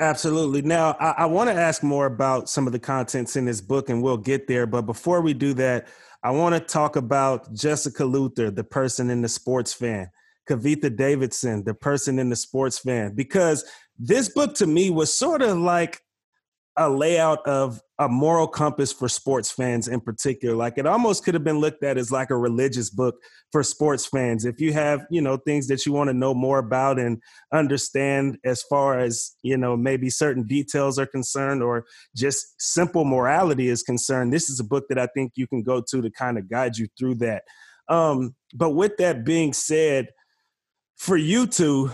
[0.00, 0.62] Absolutely.
[0.62, 3.90] Now, I, I want to ask more about some of the contents in this book,
[3.90, 4.66] and we'll get there.
[4.66, 5.88] But before we do that,
[6.22, 10.10] I want to talk about Jessica Luther, the person in the sports fan,
[10.48, 13.64] Kavitha Davidson, the person in the sports fan, because
[13.98, 16.00] this book to me was sort of like
[16.76, 20.56] a layout of a moral compass for sports fans in particular.
[20.56, 23.16] Like it almost could have been looked at as like a religious book
[23.52, 24.46] for sports fans.
[24.46, 27.20] If you have, you know, things that you want to know more about and
[27.52, 31.84] understand as far as, you know, maybe certain details are concerned or
[32.16, 35.82] just simple morality is concerned, this is a book that I think you can go
[35.90, 37.42] to to kind of guide you through that.
[37.90, 40.08] Um, but with that being said,
[40.96, 41.90] for you to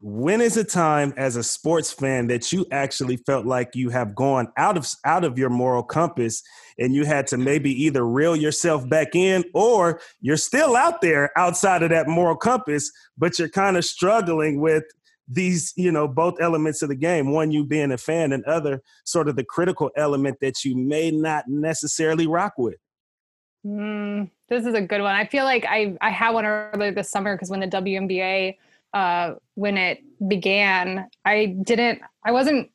[0.00, 4.14] when is a time as a sports fan that you actually felt like you have
[4.14, 6.42] gone out of out of your moral compass
[6.78, 11.36] and you had to maybe either reel yourself back in or you're still out there
[11.36, 14.84] outside of that moral compass but you're kind of struggling with
[15.26, 18.80] these you know both elements of the game one you being a fan and other
[19.04, 22.76] sort of the critical element that you may not necessarily rock with?
[23.66, 25.14] Mm, this is a good one.
[25.14, 28.56] I feel like i i had one earlier this summer because when the WNBA
[28.94, 32.70] uh, when it began, I didn't, I wasn't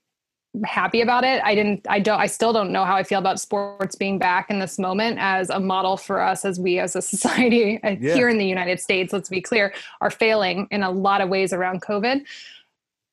[0.63, 1.41] happy about it.
[1.43, 4.51] I didn't, I don't, I still don't know how I feel about sports being back
[4.51, 8.13] in this moment as a model for us as we as a society uh, yeah.
[8.13, 11.53] here in the United States, let's be clear, are failing in a lot of ways
[11.53, 12.23] around COVID.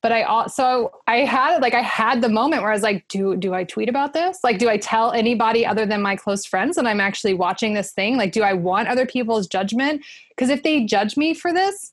[0.03, 3.37] But I also, I had like, I had the moment where I was like, do,
[3.37, 4.39] do I tweet about this?
[4.43, 7.93] Like, do I tell anybody other than my close friends that I'm actually watching this
[7.93, 8.17] thing?
[8.17, 10.03] Like, do I want other people's judgment?
[10.31, 11.93] Because if they judge me for this,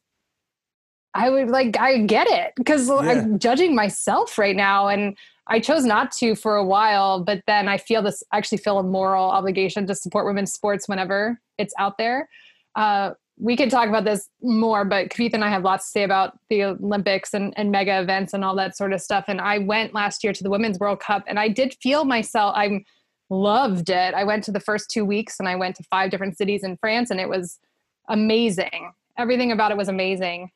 [1.18, 2.98] I would like I get it because yeah.
[2.98, 7.68] I'm judging myself right now and I chose not to for a while, but then
[7.68, 11.98] I feel this actually feel a moral obligation to support women's sports whenever it's out
[11.98, 12.30] there.
[12.76, 16.04] Uh, we can talk about this more, but Kavitha and I have lots to say
[16.04, 19.26] about the Olympics and, and mega events and all that sort of stuff.
[19.28, 22.54] And I went last year to the Women's World Cup and I did feel myself,
[22.56, 22.84] I
[23.32, 24.14] loved it.
[24.14, 26.78] I went to the first two weeks and I went to five different cities in
[26.78, 27.58] France and it was
[28.08, 28.92] amazing.
[29.18, 30.52] Everything about it was amazing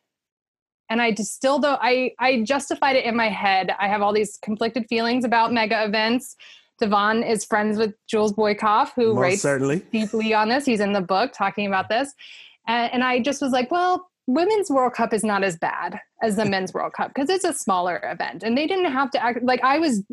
[0.92, 3.72] and I though I I justified it in my head.
[3.80, 6.36] I have all these conflicted feelings about mega events.
[6.80, 9.82] Devon is friends with Jules Boykoff, who Most writes certainly.
[9.92, 10.66] deeply on this.
[10.66, 12.14] He's in the book talking about this,
[12.68, 16.36] and, and I just was like, well, women's World Cup is not as bad as
[16.36, 19.44] the men's World Cup because it's a smaller event, and they didn't have to act
[19.44, 20.04] like I was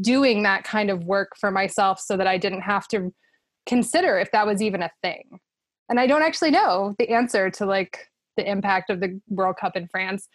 [0.00, 3.12] doing that kind of work for myself so that I didn't have to
[3.66, 5.40] consider if that was even a thing.
[5.90, 9.76] And I don't actually know the answer to like the impact of the World Cup
[9.76, 10.28] in France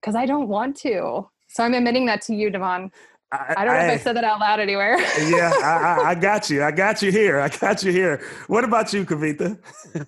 [0.00, 1.28] because I don't want to.
[1.48, 2.90] So I'm admitting that to you, Devon.
[3.30, 4.98] I, I don't know I, if I said that out loud anywhere.
[4.98, 6.62] yeah, I, I, got you.
[6.62, 7.40] I got you here.
[7.40, 8.22] I got you here.
[8.46, 9.58] What about you, Kavitha?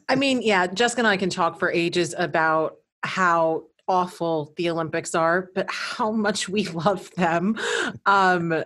[0.09, 5.15] I mean, yeah, Jessica and I can talk for ages about how awful the Olympics
[5.15, 7.59] are, but how much we love them.
[8.05, 8.65] Um,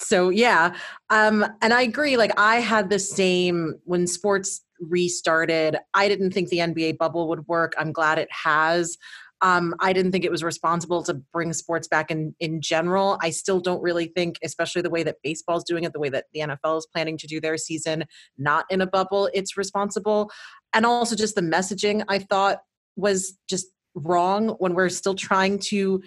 [0.00, 0.74] so yeah,
[1.10, 2.16] um, and I agree.
[2.16, 5.76] Like I had the same when sports restarted.
[5.94, 7.74] I didn't think the NBA bubble would work.
[7.78, 8.96] I'm glad it has.
[9.42, 13.18] Um, I didn't think it was responsible to bring sports back in in general.
[13.22, 16.26] I still don't really think, especially the way that baseball's doing it, the way that
[16.32, 18.04] the NFL is planning to do their season,
[18.36, 20.30] not in a bubble, it's responsible.
[20.72, 22.58] And also just the messaging I thought
[22.96, 26.02] was just wrong when we're still trying to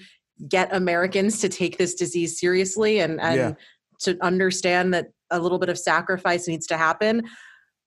[0.47, 3.53] get Americans to take this disease seriously and, and yeah.
[4.03, 7.23] To understand that a little bit of sacrifice needs to happen.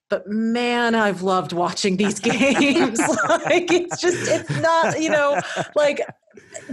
[0.09, 3.01] But man i've loved watching these games.
[3.29, 5.41] Like it's just it's not you know
[5.75, 6.01] like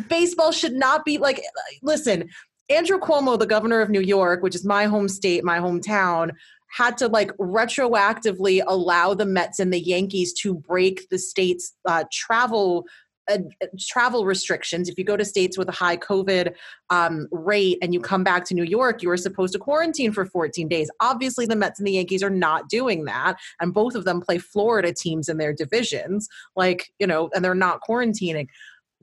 [0.08, 1.42] baseball should not be like
[1.82, 2.30] listen
[2.70, 6.32] andrew cuomo the governor of new york which is my home state my hometown
[6.74, 12.04] had to like retroactively allow the mets and the yankees to break the state's uh,
[12.12, 12.86] travel
[13.32, 13.38] uh,
[13.80, 14.90] travel restrictions.
[14.90, 16.54] If you go to states with a high COVID
[16.90, 20.26] um, rate and you come back to New York, you are supposed to quarantine for
[20.26, 20.90] 14 days.
[21.00, 23.36] Obviously, the Mets and the Yankees are not doing that.
[23.60, 27.56] And both of them play Florida teams in their divisions, like, you know, and they're
[27.56, 28.48] not quarantining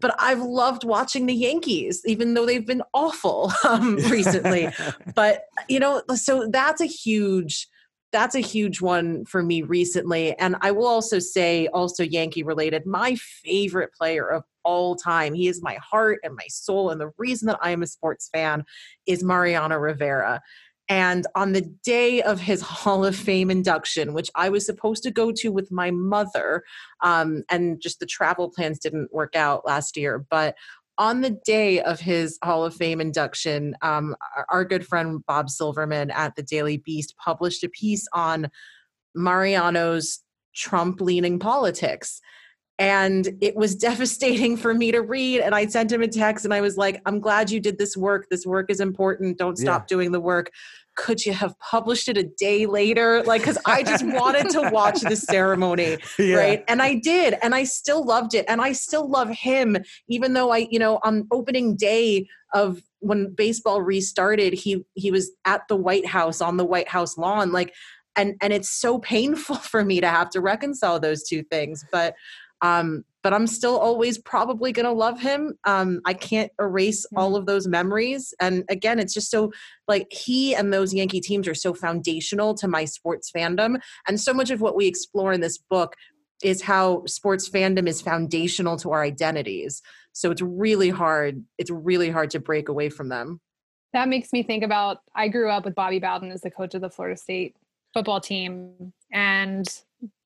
[0.00, 4.70] but I've loved watching the Yankees, even though they've been awful um, recently.
[5.14, 7.68] but you know, so that's a huge
[8.12, 10.36] that's a huge one for me recently.
[10.38, 15.34] And I will also say, also Yankee related, my favorite player of all time.
[15.34, 16.90] He is my heart and my soul.
[16.90, 18.64] And the reason that I am a sports fan
[19.06, 20.40] is Mariano Rivera.
[20.88, 25.12] And on the day of his Hall of Fame induction, which I was supposed to
[25.12, 26.64] go to with my mother,
[27.02, 30.56] um, and just the travel plans didn't work out last year, but
[31.00, 34.14] on the day of his Hall of Fame induction, um,
[34.50, 38.50] our, good friend Bob Silverman at the Daily Beast published a piece on
[39.14, 40.20] Mariano's
[40.54, 42.20] Trump leaning politics.
[42.78, 45.40] And it was devastating for me to read.
[45.40, 47.96] And I sent him a text and I was like, I'm glad you did this
[47.96, 48.26] work.
[48.30, 49.38] This work is important.
[49.38, 49.86] Don't stop yeah.
[49.86, 50.50] doing the work.
[50.96, 53.22] Could you have published it a day later?
[53.22, 56.36] Like, because I just wanted to watch the ceremony, yeah.
[56.36, 56.64] right?
[56.68, 57.36] And I did.
[57.42, 58.44] And I still loved it.
[58.48, 59.76] And I still love him,
[60.08, 65.30] even though I, you know, on opening day of when baseball restarted, he he was
[65.44, 67.52] at the White House on the White House lawn.
[67.52, 67.72] Like,
[68.16, 72.14] and and it's so painful for me to have to reconcile those two things but
[72.62, 75.54] um but i'm still always probably going to love him.
[75.64, 78.34] Um i can't erase all of those memories.
[78.40, 79.52] And again it's just so
[79.88, 83.80] like he and those yankee teams are so foundational to my sports fandom.
[84.08, 85.94] And so much of what we explore in this book
[86.42, 89.82] is how sports fandom is foundational to our identities.
[90.12, 93.40] So it's really hard it's really hard to break away from them.
[93.92, 96.80] That makes me think about i grew up with bobby bowden as the coach of
[96.80, 97.56] the florida state
[97.92, 98.92] football team.
[99.12, 99.66] And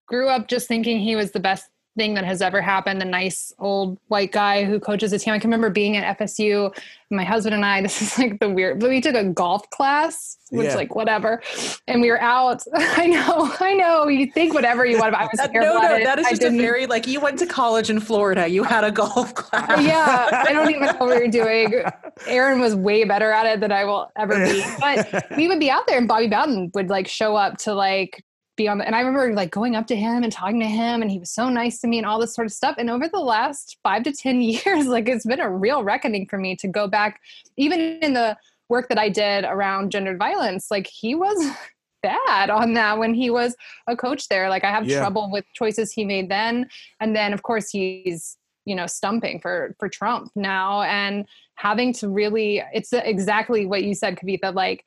[0.07, 3.53] grew up just thinking he was the best thing that has ever happened The nice
[3.59, 5.35] old white guy who coaches a team.
[5.35, 6.75] I can remember being at fsu
[7.11, 10.37] my husband and i this is like the weird but we took a golf class
[10.51, 10.75] which yeah.
[10.75, 11.43] like whatever
[11.89, 12.63] and we were out.
[12.75, 16.19] I know i know you think whatever you want but i was no no that
[16.19, 19.35] is just a very like you went to college in florida you had a golf
[19.35, 19.83] class.
[19.83, 21.85] Yeah i don't even know what we were doing.
[22.27, 25.71] Aaron was way better at it than i will ever be but we would be
[25.71, 28.23] out there and bobby bowden would like show up to like
[28.57, 31.03] be on the, and I remember like going up to him and talking to him
[31.03, 32.77] and he was so nice to me and all this sort of stuff.
[32.79, 36.39] And over the last five to 10 years, like it's been a real reckoning for
[36.39, 37.21] me to go back,
[37.57, 38.37] even in the
[38.69, 41.37] work that I did around gendered violence, like he was
[42.03, 44.49] bad on that when he was a coach there.
[44.49, 44.99] Like I have yeah.
[44.99, 46.69] trouble with choices he made then.
[47.01, 52.09] And then of course he's, you know, stumping for, for Trump now and having to
[52.09, 54.85] really, it's exactly what you said, Kavitha, like,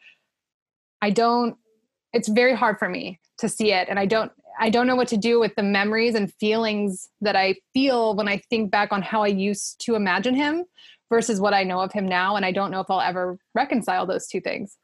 [1.01, 1.55] I don't,
[2.13, 5.07] it's very hard for me to see it and i don't i don't know what
[5.07, 9.01] to do with the memories and feelings that i feel when i think back on
[9.01, 10.63] how i used to imagine him
[11.09, 14.05] versus what i know of him now and i don't know if i'll ever reconcile
[14.05, 14.77] those two things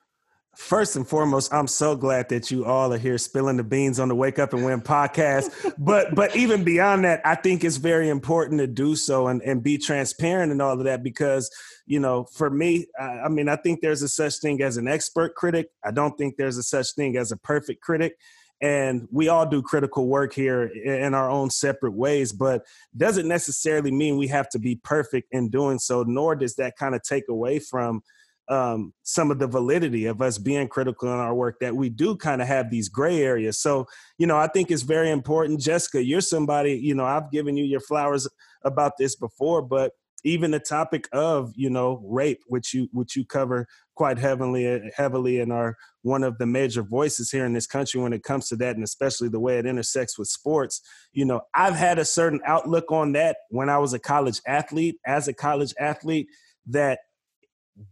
[0.56, 4.08] First and foremost, I'm so glad that you all are here spilling the beans on
[4.08, 5.74] the Wake Up and Win podcast.
[5.80, 9.64] but but even beyond that, I think it's very important to do so and, and
[9.64, 11.50] be transparent and all of that because,
[11.88, 15.34] you know, for me, I, mean, I think there's a such thing as an expert
[15.34, 15.70] critic.
[15.84, 18.18] I don't think there's a such thing as a perfect critic
[18.62, 22.64] and we all do critical work here in our own separate ways but
[22.96, 26.96] doesn't necessarily mean we have to be perfect in doing so nor does that kind
[26.96, 28.02] of take away from
[28.50, 32.16] um, some of the validity of us being critical in our work that we do
[32.16, 33.60] kind of have these gray areas.
[33.60, 37.58] So you know i think it's very important jessica you're somebody you know i've given
[37.58, 38.28] you your flowers
[38.64, 39.92] about this before but
[40.24, 45.40] even the topic of you know rape which you which you cover quite heavily heavily
[45.40, 48.56] and are one of the major voices here in this country when it comes to
[48.56, 52.40] that and especially the way it intersects with sports you know i've had a certain
[52.46, 56.28] outlook on that when i was a college athlete as a college athlete
[56.66, 57.00] that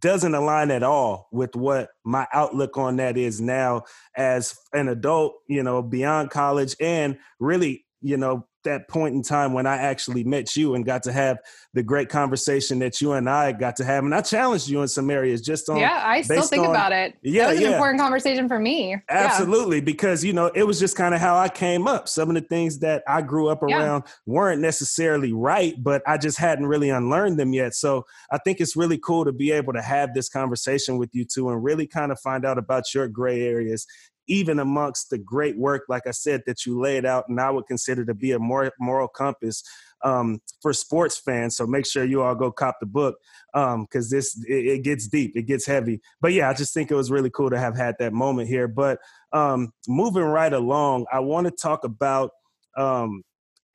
[0.01, 3.83] doesn't align at all with what my outlook on that is now
[4.15, 9.53] as an adult you know beyond college and really you know that point in time
[9.53, 11.39] when I actually met you and got to have
[11.73, 14.03] the great conversation that you and I got to have.
[14.03, 15.77] And I challenged you in some areas just on.
[15.77, 17.15] Yeah, I still think on, about it.
[17.21, 17.71] Yeah, that was an yeah.
[17.73, 18.97] important conversation for me.
[19.09, 19.83] Absolutely, yeah.
[19.83, 22.07] because you know it was just kind of how I came up.
[22.09, 24.11] Some of the things that I grew up around yeah.
[24.25, 27.73] weren't necessarily right, but I just hadn't really unlearned them yet.
[27.73, 31.25] So I think it's really cool to be able to have this conversation with you
[31.25, 33.87] two and really kind of find out about your gray areas
[34.27, 37.67] even amongst the great work, like I said, that you laid out, and I would
[37.67, 39.63] consider to be a moral compass
[40.03, 41.55] um, for sports fans.
[41.55, 43.17] So make sure you all go cop the book
[43.53, 46.01] because um, this it, it, gets deep, it gets heavy.
[46.19, 48.67] But yeah, I just think it was really cool to have had that moment here.
[48.67, 48.99] But
[49.33, 52.31] um, moving right along, I want to talk about.
[52.77, 53.23] Um,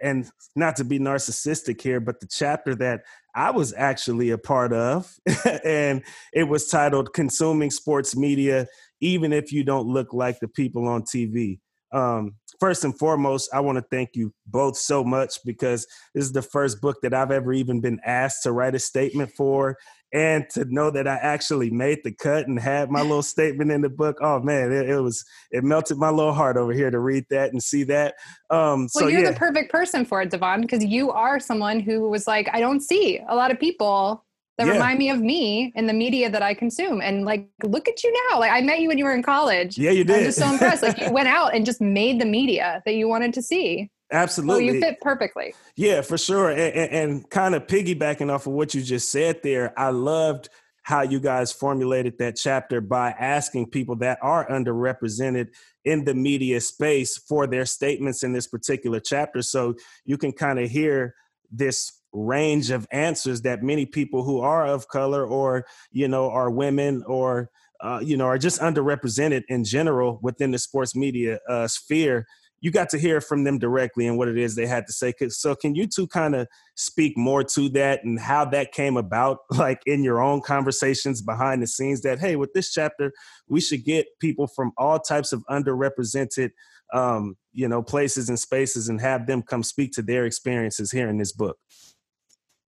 [0.01, 3.01] and not to be narcissistic here, but the chapter that
[3.35, 5.15] I was actually a part of,
[5.65, 8.67] and it was titled Consuming Sports Media
[9.01, 11.59] even if you don't look like the people on TV.
[11.93, 16.33] Um, first and foremost, I want to thank you both so much because this is
[16.33, 19.77] the first book that I've ever even been asked to write a statement for.
[20.13, 23.81] And to know that I actually made the cut and had my little statement in
[23.81, 27.01] the book, oh man, it, it, was it melted my little heart over here to
[27.01, 28.15] read that and see that.
[28.49, 29.33] Um, well, so you're yeah.
[29.33, 32.81] the perfect person for it, Devon, because you are someone who was like, I don't
[32.81, 34.25] see a lot of people
[34.59, 34.73] that yeah.
[34.73, 37.01] remind me of me in the media that I consume.
[37.01, 38.41] And like, look at you now.
[38.41, 39.77] Like I met you when you were in college.
[39.77, 40.17] Yeah, you did.
[40.17, 40.83] I'm just so impressed.
[40.83, 43.91] like you went out and just made the media that you wanted to see.
[44.13, 44.69] Absolutely.
[44.69, 45.55] So you fit perfectly.
[45.75, 46.51] Yeah, for sure.
[46.51, 50.49] And, and, and kind of piggybacking off of what you just said there, I loved
[50.85, 55.49] how you guys formulated that chapter by asking people that are underrepresented
[55.85, 59.43] in the media space for their statements in this particular chapter.
[59.43, 61.17] So you can kind of hear
[61.51, 66.51] this range of answers that many people who are of color or, you know, are
[66.51, 67.51] women or,
[67.81, 72.27] uh, you know, are just underrepresented in general within the sports media uh, sphere
[72.61, 75.13] you got to hear from them directly and what it is they had to say.
[75.29, 79.39] So, can you two kind of speak more to that and how that came about,
[79.51, 82.03] like in your own conversations behind the scenes?
[82.03, 83.13] That hey, with this chapter,
[83.49, 86.51] we should get people from all types of underrepresented,
[86.95, 91.09] um, you know, places and spaces, and have them come speak to their experiences here
[91.09, 91.59] in this book.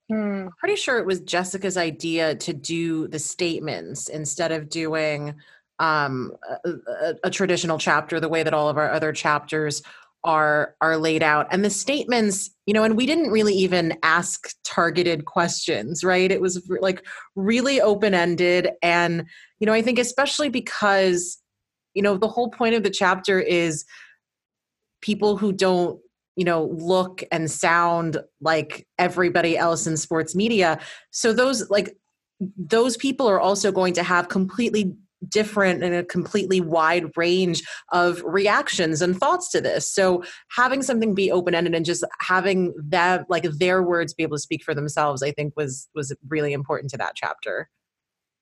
[0.08, 0.46] Hmm.
[0.46, 5.34] I'm pretty sure it was Jessica's idea to do the statements instead of doing
[5.78, 6.32] um,
[6.64, 9.82] a, a, a traditional chapter the way that all of our other chapters
[10.24, 11.46] are are laid out.
[11.52, 16.30] And the statements you know and we didn't really even ask targeted questions right?
[16.30, 17.06] It was like
[17.36, 19.24] really open ended and
[19.60, 21.38] you know i think especially because
[21.94, 23.84] you know the whole point of the chapter is
[25.00, 26.00] people who don't
[26.38, 30.78] you know look and sound like everybody else in sports media
[31.10, 31.96] so those like
[32.56, 34.94] those people are also going to have completely
[35.28, 37.62] different and a completely wide range
[37.92, 39.92] of reactions and thoughts to this.
[39.92, 40.22] So
[40.56, 44.42] having something be open ended and just having that like their words be able to
[44.42, 47.68] speak for themselves, I think was was really important to that chapter.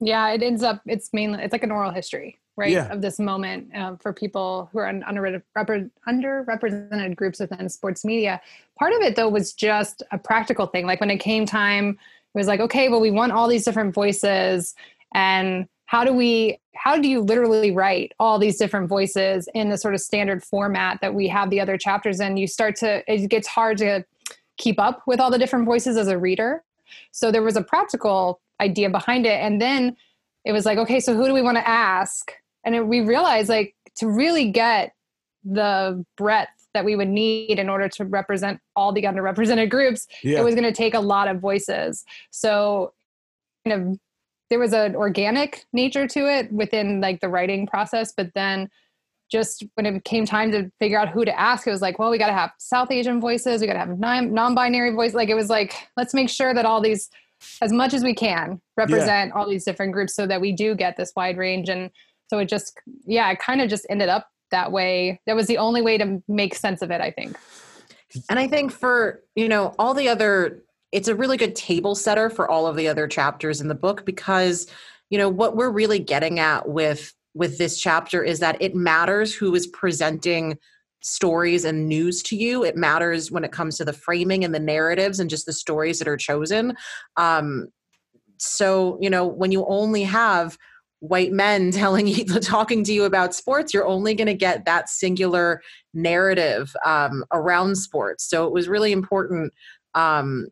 [0.01, 2.93] Yeah, it ends up it's mainly it's like an oral history, right, yeah.
[2.93, 8.41] of this moment uh, for people who are in under, underrepresented groups within sports media.
[8.79, 10.87] Part of it though was just a practical thing.
[10.87, 13.95] Like when it came time, it was like, okay, well, we want all these different
[13.95, 14.75] voices
[15.15, 19.79] and how do we how do you literally write all these different voices in the
[19.79, 23.29] sort of standard format that we have the other chapters in you start to it
[23.29, 24.05] gets hard to
[24.59, 26.63] keep up with all the different voices as a reader
[27.13, 29.97] so there was a practical idea behind it and then
[30.45, 32.33] it was like okay so who do we want to ask
[32.67, 34.93] and it, we realized like to really get
[35.45, 40.41] the breadth that we would need in order to represent all the underrepresented groups yeah.
[40.41, 42.93] it was going to take a lot of voices so
[43.67, 43.99] kind of
[44.51, 48.69] there was an organic nature to it within like the writing process but then
[49.31, 52.11] just when it came time to figure out who to ask it was like well
[52.11, 55.35] we got to have south asian voices we got to have non-binary voice like it
[55.35, 57.09] was like let's make sure that all these
[57.63, 59.35] as much as we can represent yeah.
[59.35, 61.91] all these different groups so that we do get this wide range and
[62.29, 65.21] so it just yeah it kind of just ended up that way.
[65.27, 67.37] That was the only way to make sense of it i think.
[68.29, 70.63] And i think for you know all the other
[70.93, 74.07] it's a really good table setter for all of the other chapters in the book
[74.07, 74.67] because
[75.11, 79.35] you know what we're really getting at with with this chapter is that it matters
[79.35, 80.57] who is presenting
[81.03, 82.65] stories and news to you.
[82.65, 85.99] It matters when it comes to the framing and the narratives and just the stories
[85.99, 86.77] that are chosen.
[87.17, 87.69] Um
[88.39, 90.57] so you know when you only have
[91.01, 94.89] white men telling you talking to you about sports you're only going to get that
[94.89, 95.63] singular
[95.95, 99.53] narrative um, around sports so it was really important
[99.95, 100.47] um,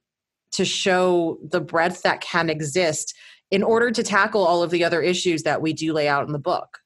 [0.53, 3.15] to show the breadth that can exist
[3.51, 6.33] in order to tackle all of the other issues that we do lay out in
[6.33, 6.79] the book.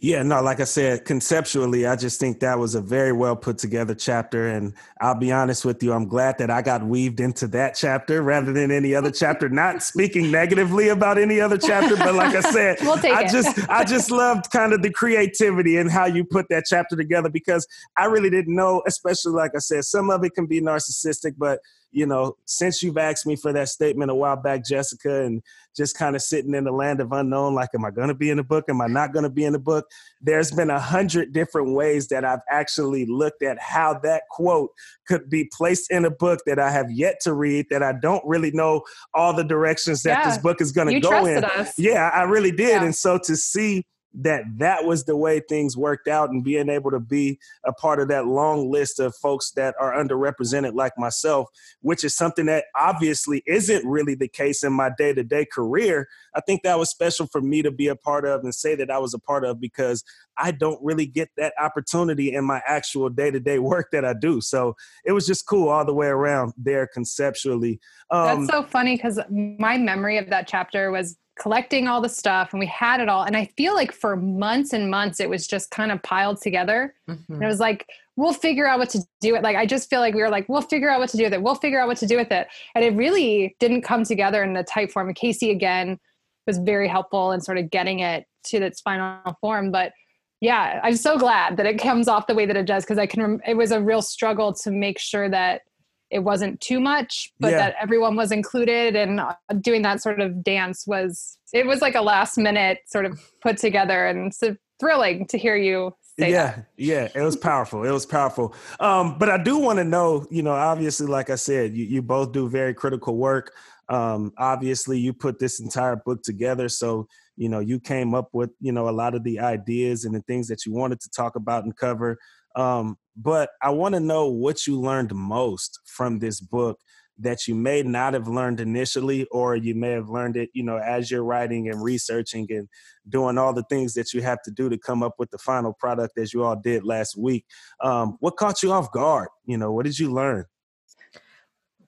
[0.00, 3.58] Yeah, no, like I said, conceptually, I just think that was a very well put
[3.58, 4.48] together chapter.
[4.48, 8.22] And I'll be honest with you, I'm glad that I got weaved into that chapter
[8.22, 9.48] rather than any other chapter.
[9.48, 13.30] Not speaking negatively about any other chapter, but like I said, we'll I it.
[13.30, 17.28] just I just loved kind of the creativity and how you put that chapter together
[17.28, 17.66] because
[17.96, 21.60] I really didn't know, especially like I said, some of it can be narcissistic, but
[21.94, 25.42] you know, since you've asked me for that statement a while back, Jessica, and
[25.76, 28.30] just kind of sitting in the land of unknown, like, am I going to be
[28.30, 28.64] in the book?
[28.68, 29.86] Am I not going to be in the book?
[30.20, 34.70] There's been a hundred different ways that I've actually looked at how that quote
[35.06, 38.24] could be placed in a book that I have yet to read, that I don't
[38.26, 38.82] really know
[39.14, 40.30] all the directions that yeah.
[40.30, 41.44] this book is going to go in.
[41.44, 41.74] Us.
[41.78, 42.68] Yeah, I really did.
[42.68, 42.84] Yeah.
[42.84, 43.84] And so to see
[44.14, 48.00] that that was the way things worked out and being able to be a part
[48.00, 51.48] of that long list of folks that are underrepresented like myself
[51.80, 56.62] which is something that obviously isn't really the case in my day-to-day career i think
[56.62, 59.14] that was special for me to be a part of and say that i was
[59.14, 60.02] a part of because
[60.36, 64.40] i don't really get that opportunity in my actual day-to-day work that i do.
[64.40, 67.80] So it was just cool all the way around there conceptually.
[68.10, 72.52] Um, that's so funny because my memory of that chapter was collecting all the stuff
[72.52, 75.48] and we had it all and i feel like for months and months it was
[75.48, 76.94] just kind of piled together.
[77.08, 77.32] Mm-hmm.
[77.34, 79.90] and it was like we'll figure out what to do with it like i just
[79.90, 81.42] feel like we were like we'll figure out what to do with it.
[81.42, 82.46] We'll figure out what to do with it.
[82.76, 85.08] And it really didn't come together in the type form.
[85.08, 85.98] And casey again
[86.46, 89.92] was very helpful in sort of getting it to its final form but
[90.40, 93.06] yeah i'm so glad that it comes off the way that it does because i
[93.06, 95.62] can it was a real struggle to make sure that
[96.10, 97.58] it wasn't too much, but yeah.
[97.58, 101.96] that everyone was included and uh, doing that sort of dance was it was like
[101.96, 106.56] a last minute sort of put together and so thrilling to hear you say yeah
[106.56, 106.66] that.
[106.76, 110.42] yeah it was powerful it was powerful um, but i do want to know you
[110.42, 113.54] know obviously like i said you, you both do very critical work
[113.88, 117.06] um, obviously you put this entire book together so
[117.36, 120.22] you know you came up with you know a lot of the ideas and the
[120.22, 122.18] things that you wanted to talk about and cover
[122.56, 126.80] um, but I want to know what you learned most from this book
[127.18, 130.78] that you may not have learned initially, or you may have learned it, you know,
[130.78, 132.68] as you're writing and researching and
[133.08, 135.72] doing all the things that you have to do to come up with the final
[135.72, 137.44] product as you all did last week.
[137.80, 139.28] Um, what caught you off guard?
[139.44, 140.44] You know, what did you learn?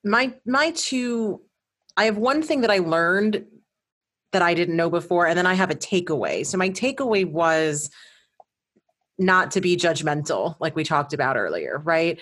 [0.05, 1.41] My my two
[1.97, 3.45] I have one thing that I learned
[4.33, 6.45] that I didn't know before, and then I have a takeaway.
[6.45, 7.91] So my takeaway was
[9.19, 12.21] not to be judgmental, like we talked about earlier, right?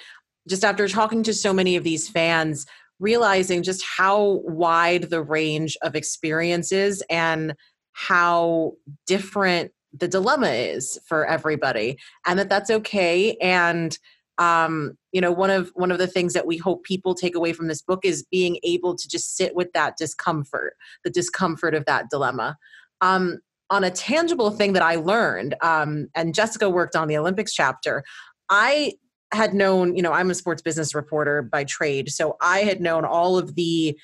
[0.48, 2.66] Just after talking to so many of these fans,
[3.00, 7.54] realizing just how wide the range of experiences and
[7.92, 8.74] how
[9.06, 13.98] different the dilemma is for everybody and that that's okay and
[14.38, 17.52] um you know one of one of the things that we hope people take away
[17.52, 20.74] from this book is being able to just sit with that discomfort
[21.04, 22.56] the discomfort of that dilemma
[23.00, 23.38] um
[23.70, 28.04] on a tangible thing that I learned, um, and Jessica worked on the Olympics chapter,
[28.50, 28.92] I
[29.32, 32.10] had known, you know, I'm a sports business reporter by trade.
[32.10, 33.98] So I had known all of the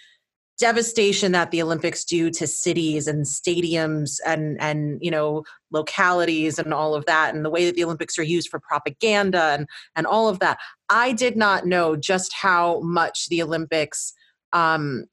[0.61, 5.42] devastation that the Olympics do to cities and stadiums and and you know
[5.72, 9.42] localities and all of that and the way that the Olympics are used for propaganda
[9.58, 10.58] and and all of that.
[10.90, 14.12] I did not know just how much the Olympics
[14.52, 15.06] um,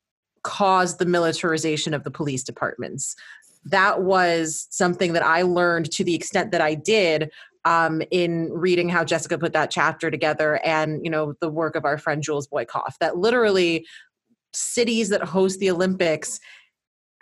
[0.43, 3.15] caused the militarization of the police departments
[3.65, 7.31] that was something that I learned to the extent that I did
[7.65, 11.85] um, in reading how Jessica put that chapter together and you know the work of
[11.85, 13.85] our friend Jules Boykoff that literally
[14.53, 16.39] cities that host the Olympics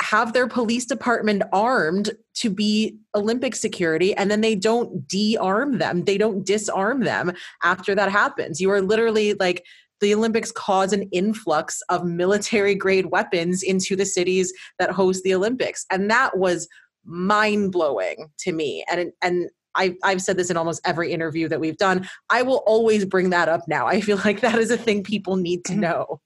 [0.01, 6.03] have their police department armed to be Olympic security and then they don't de-arm them
[6.03, 7.31] they don't disarm them
[7.63, 9.63] after that happens you are literally like
[10.01, 15.33] the Olympics cause an influx of military grade weapons into the cities that host the
[15.33, 15.85] Olympics.
[15.89, 16.67] And that was
[17.05, 18.83] mind blowing to me.
[18.91, 22.07] And, and I, I've said this in almost every interview that we've done.
[22.29, 23.87] I will always bring that up now.
[23.87, 26.21] I feel like that is a thing people need to know.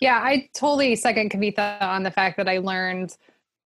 [0.00, 3.16] Yeah, I totally second Kavitha on the fact that I learned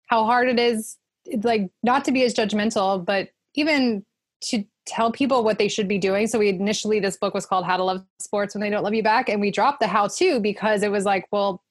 [0.06, 0.96] how hard it is,
[1.42, 4.04] like not to be as judgmental, but even
[4.42, 6.26] to tell people what they should be doing.
[6.26, 8.94] So we initially this book was called How to Love Sports When They Don't Love
[8.94, 11.62] You Back, and we dropped the how to because it was like, well,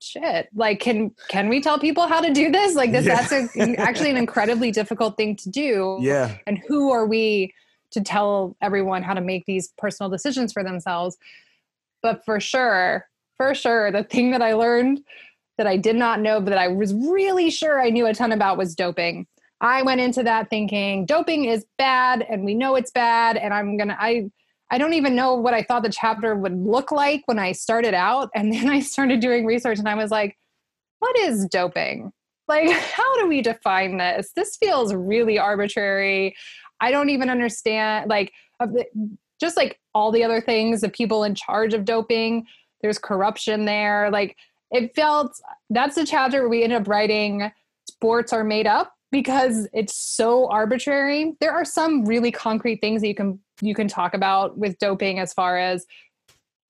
[0.00, 2.74] shit, like can can we tell people how to do this?
[2.74, 3.26] Like this, yeah.
[3.26, 5.98] that's a, actually an incredibly difficult thing to do.
[6.00, 6.36] Yeah.
[6.46, 7.54] And who are we
[7.92, 11.16] to tell everyone how to make these personal decisions for themselves?
[12.02, 13.06] But for sure,
[13.36, 15.00] for sure, the thing that I learned
[15.58, 18.32] that I did not know, but that I was really sure I knew a ton
[18.32, 19.26] about was doping.
[19.60, 23.76] I went into that thinking doping is bad and we know it's bad and I'm
[23.76, 24.30] going to I
[24.70, 27.94] I don't even know what I thought the chapter would look like when I started
[27.94, 30.36] out and then I started doing research and I was like
[30.98, 32.12] what is doping?
[32.48, 34.30] Like how do we define this?
[34.36, 36.36] This feels really arbitrary.
[36.80, 38.32] I don't even understand like
[39.40, 42.46] just like all the other things the people in charge of doping
[42.82, 44.36] there's corruption there like
[44.70, 45.32] it felt
[45.70, 47.50] that's the chapter where we ended up writing
[47.88, 51.34] sports are made up because it's so arbitrary.
[51.40, 55.18] There are some really concrete things that you can you can talk about with doping
[55.18, 55.86] as far as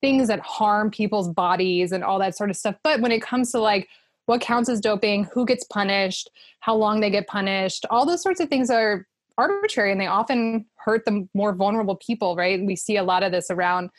[0.00, 2.76] things that harm people's bodies and all that sort of stuff.
[2.84, 3.88] But when it comes to like
[4.26, 6.30] what counts as doping, who gets punished,
[6.60, 9.06] how long they get punished, all those sorts of things are
[9.38, 12.64] arbitrary and they often hurt the more vulnerable people, right?
[12.64, 13.90] We see a lot of this around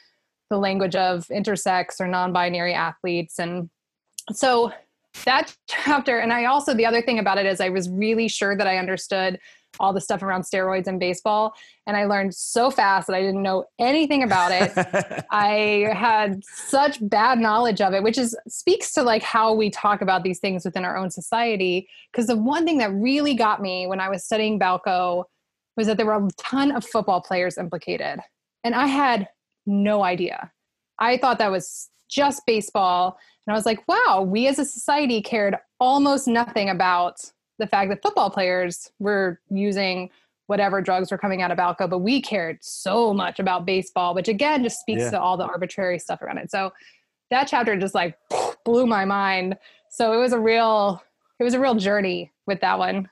[0.50, 3.40] the language of intersex or non-binary athletes.
[3.40, 3.70] And
[4.32, 4.72] so
[5.26, 8.56] that chapter and i also the other thing about it is i was really sure
[8.56, 9.40] that i understood
[9.80, 11.54] all the stuff around steroids and baseball.
[11.86, 15.26] And i learned so fast that i didn't know anything about it.
[15.32, 20.02] I had such bad knowledge of it which is speaks to like how we talk
[20.02, 21.88] about these things within our own society.
[22.12, 25.26] Because the one thing that really got me when i was studying balco
[25.76, 28.20] was that there were a ton of football players implicated.
[28.64, 29.28] And i had
[29.68, 30.52] no idea
[31.00, 35.22] i thought that was just baseball and I was like, wow, we as a society
[35.22, 37.24] cared almost nothing about
[37.60, 40.10] the fact that football players were using
[40.48, 44.28] whatever drugs were coming out of Balco, but we cared so much about baseball, which
[44.28, 45.12] again just speaks yeah.
[45.12, 46.52] to all the arbitrary stuff around it.
[46.52, 46.74] So
[47.32, 48.18] that chapter just like
[48.66, 49.58] blew my mind.
[49.90, 51.02] So it was a real
[51.40, 53.10] it was a real journey with that one.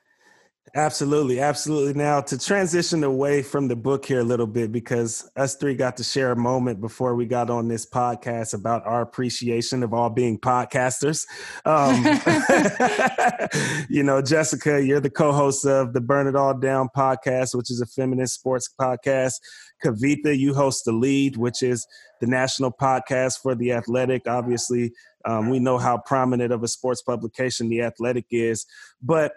[0.73, 1.93] Absolutely, absolutely.
[1.93, 5.95] Now to transition away from the book here a little bit, because us three got
[5.97, 10.09] to share a moment before we got on this podcast about our appreciation of all
[10.09, 11.25] being podcasters.
[11.65, 12.03] Um,
[13.89, 17.79] you know, Jessica, you're the co-host of the Burn It All Down podcast, which is
[17.79, 19.35] a feminist sports podcast.
[19.83, 21.85] Kavitha, you host the Lead, which is
[22.19, 24.23] the national podcast for the Athletic.
[24.27, 24.91] Obviously,
[25.25, 28.65] um, we know how prominent of a sports publication the Athletic is,
[29.01, 29.33] but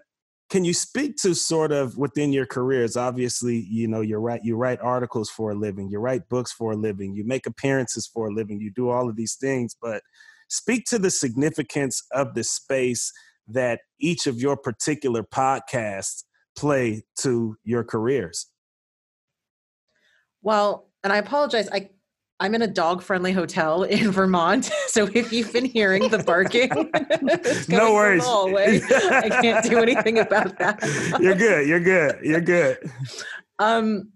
[0.51, 2.97] can you speak to sort of within your careers?
[2.97, 6.73] Obviously you know you're right you write articles for a living you write books for
[6.73, 10.03] a living you make appearances for a living you do all of these things but
[10.49, 13.13] speak to the significance of the space
[13.47, 16.25] that each of your particular podcasts
[16.57, 18.47] play to your careers.
[20.43, 21.91] Well and i apologize i
[22.41, 24.71] I'm in a dog friendly hotel in Vermont.
[24.89, 26.71] So if you've been hearing the barking,
[27.69, 28.25] no worries.
[28.27, 30.81] I can't do anything about that.
[31.21, 31.69] You're good.
[31.69, 32.19] You're good.
[32.23, 32.79] You're good.
[33.59, 34.13] Um,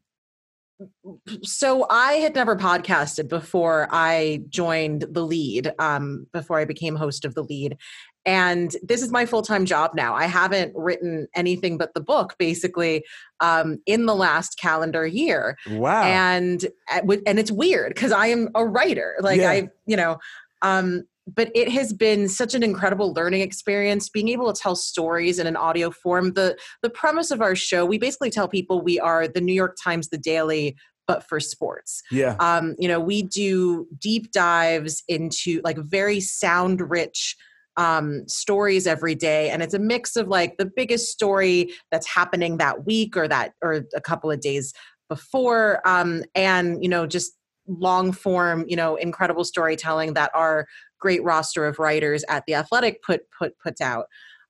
[1.43, 7.25] so I had never podcasted before I joined the lead, um, before I became host
[7.25, 7.77] of the lead
[8.25, 10.15] and this is my full-time job now.
[10.15, 13.05] I haven't written anything but the book basically
[13.41, 15.57] um, in the last calendar year.
[15.69, 16.03] Wow.
[16.05, 19.17] And uh, and it's weird because i am a writer.
[19.21, 19.51] Like yeah.
[19.51, 20.19] i you know
[20.63, 25.39] um, but it has been such an incredible learning experience being able to tell stories
[25.39, 26.35] in an audio form.
[26.35, 29.77] The the premise of our show we basically tell people we are the new york
[29.83, 30.77] times the daily
[31.09, 32.03] but for sports.
[32.13, 32.37] Yeah.
[32.39, 37.37] Um, you know we do deep dives into like very sound rich
[37.77, 42.59] um, stories every day and it's a mix of like the biggest story that's happening
[42.59, 44.73] that week or that or a couple of days
[45.09, 47.33] before um, and you know just
[47.67, 50.67] long form you know incredible storytelling that our
[51.03, 54.07] great roster of writers at the athletic put put puts out.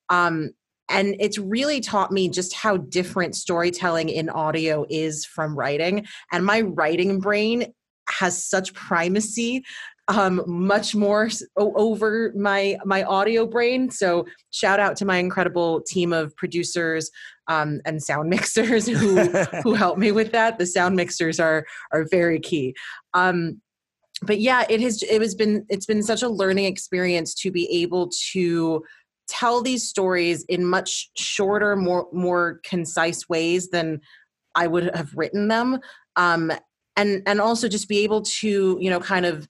[0.09, 0.51] Um,
[0.89, 6.45] and it's really taught me just how different storytelling in audio is from writing and
[6.45, 7.73] my writing brain
[8.09, 9.65] has such primacy
[10.13, 13.91] um, much more over my my audio brain.
[13.91, 17.11] So shout out to my incredible team of producers
[17.49, 19.21] um, and sound mixers who
[19.63, 20.59] who help me with that.
[20.59, 22.75] The sound mixers are are very key.
[23.15, 23.61] Um,
[24.21, 27.67] but yeah, it has it has been it's been such a learning experience to be
[27.83, 28.85] able to
[29.29, 34.01] tell these stories in much shorter, more more concise ways than
[34.55, 35.79] I would have written them.
[36.17, 36.53] Um,
[36.97, 39.49] and and also just be able to you know kind of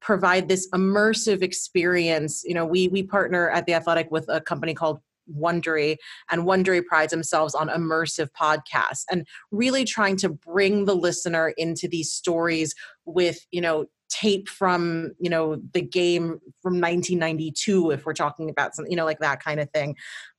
[0.00, 2.42] provide this immersive experience.
[2.44, 5.00] You know, we we partner at the Athletic with a company called
[5.34, 5.96] Wondery,
[6.30, 11.88] and Wondery prides themselves on immersive podcasts and really trying to bring the listener into
[11.88, 12.74] these stories
[13.04, 18.74] with, you know, tape from you know the game from 1992 if we're talking about
[18.74, 19.94] something you know like that kind of thing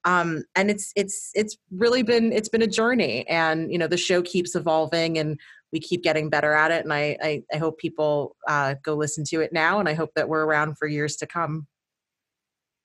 [0.06, 3.98] um and it's it's it's really been it's been a journey and you know the
[3.98, 5.40] show keeps evolving and
[5.72, 9.24] we keep getting better at it and i i, I hope people uh, go listen
[9.26, 11.68] to it now and i hope that we're around for years to come.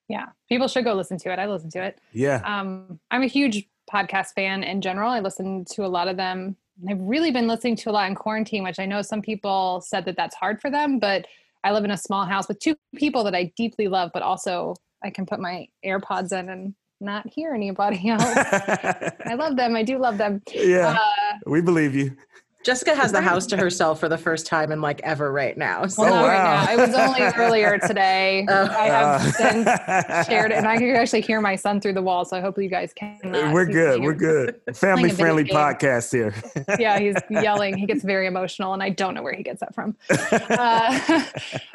[0.08, 1.98] Yeah people should go listen to it i listen to it.
[2.12, 2.42] Yeah.
[2.44, 6.56] Um, i'm a huge podcast fan in general i listen to a lot of them.
[6.88, 10.04] I've really been listening to a lot in quarantine which i know some people said
[10.06, 11.26] that that's hard for them but
[11.62, 14.74] i live in a small house with two people that i deeply love but also
[15.02, 18.22] i can put my airpods in and not hear anybody else.
[18.24, 20.42] I love them i do love them.
[20.54, 22.16] Yeah uh, we believe you
[22.64, 25.86] Jessica has the house to herself for the first time in like ever right now.
[25.86, 26.02] So.
[26.02, 26.28] Well, oh, wow.
[26.28, 26.72] right now.
[26.72, 28.46] It was only earlier today.
[28.48, 28.64] Oh.
[28.64, 30.24] I have uh.
[30.24, 32.24] shared it, and I can actually hear my son through the wall.
[32.24, 33.20] So I hope you guys can.
[33.22, 34.00] Uh, We're good.
[34.02, 34.60] We're good.
[34.72, 36.34] Family friendly podcast here.
[36.78, 37.76] yeah, he's yelling.
[37.76, 39.94] He gets very emotional, and I don't know where he gets that from.
[40.08, 41.24] Uh,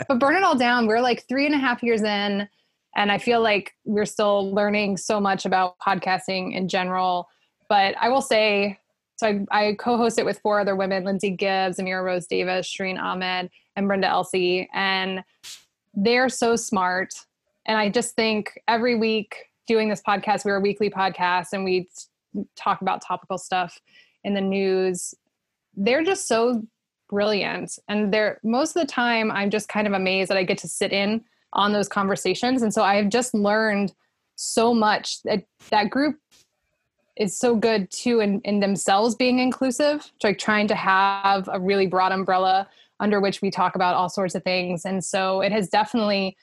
[0.07, 0.87] but burn it all down.
[0.87, 2.49] We're like three and a half years in,
[2.95, 7.29] and I feel like we're still learning so much about podcasting in general.
[7.67, 8.79] But I will say
[9.20, 12.97] so I, I co-host it with four other women, Lindsay Gibbs, Amira Rose Davis, Shireen
[12.97, 14.70] Ahmed, and Brenda Elsey.
[14.74, 15.26] And
[15.93, 17.13] they're so smart.
[17.65, 19.36] And I just think every week
[19.67, 21.89] doing this podcast, we're a weekly podcast and we
[22.55, 23.78] talk about topical stuff
[24.24, 25.13] in the news.
[25.76, 26.63] They're just so
[27.09, 27.78] brilliant.
[27.89, 30.70] And they're most of the time I'm just kind of amazed that I get to
[30.70, 32.61] sit in on those conversations.
[32.61, 33.91] And so I've just learned
[34.36, 36.15] so much that that group
[37.20, 41.86] is so good too in, in themselves being inclusive, like trying to have a really
[41.86, 42.67] broad umbrella
[43.01, 44.86] under which we talk about all sorts of things.
[44.86, 46.36] And so it has definitely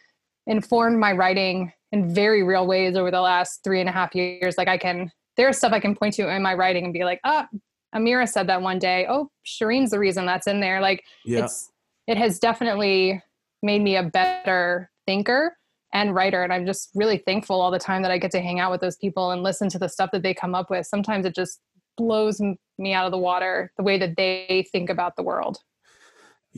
[0.46, 4.56] informed my writing in very real ways over the last three and a half years.
[4.58, 7.20] Like I can, there's stuff I can point to in my writing and be like,
[7.24, 7.58] ah, oh,
[7.94, 9.06] Amira said that one day.
[9.08, 10.80] Oh, Shireen's the reason that's in there.
[10.80, 11.44] Like yeah.
[11.44, 11.70] it's,
[12.06, 13.22] it has definitely
[13.62, 15.56] made me a better thinker
[15.96, 16.42] and writer.
[16.42, 18.82] And I'm just really thankful all the time that I get to hang out with
[18.82, 20.86] those people and listen to the stuff that they come up with.
[20.86, 21.60] Sometimes it just
[21.96, 22.38] blows
[22.78, 25.56] me out of the water the way that they think about the world.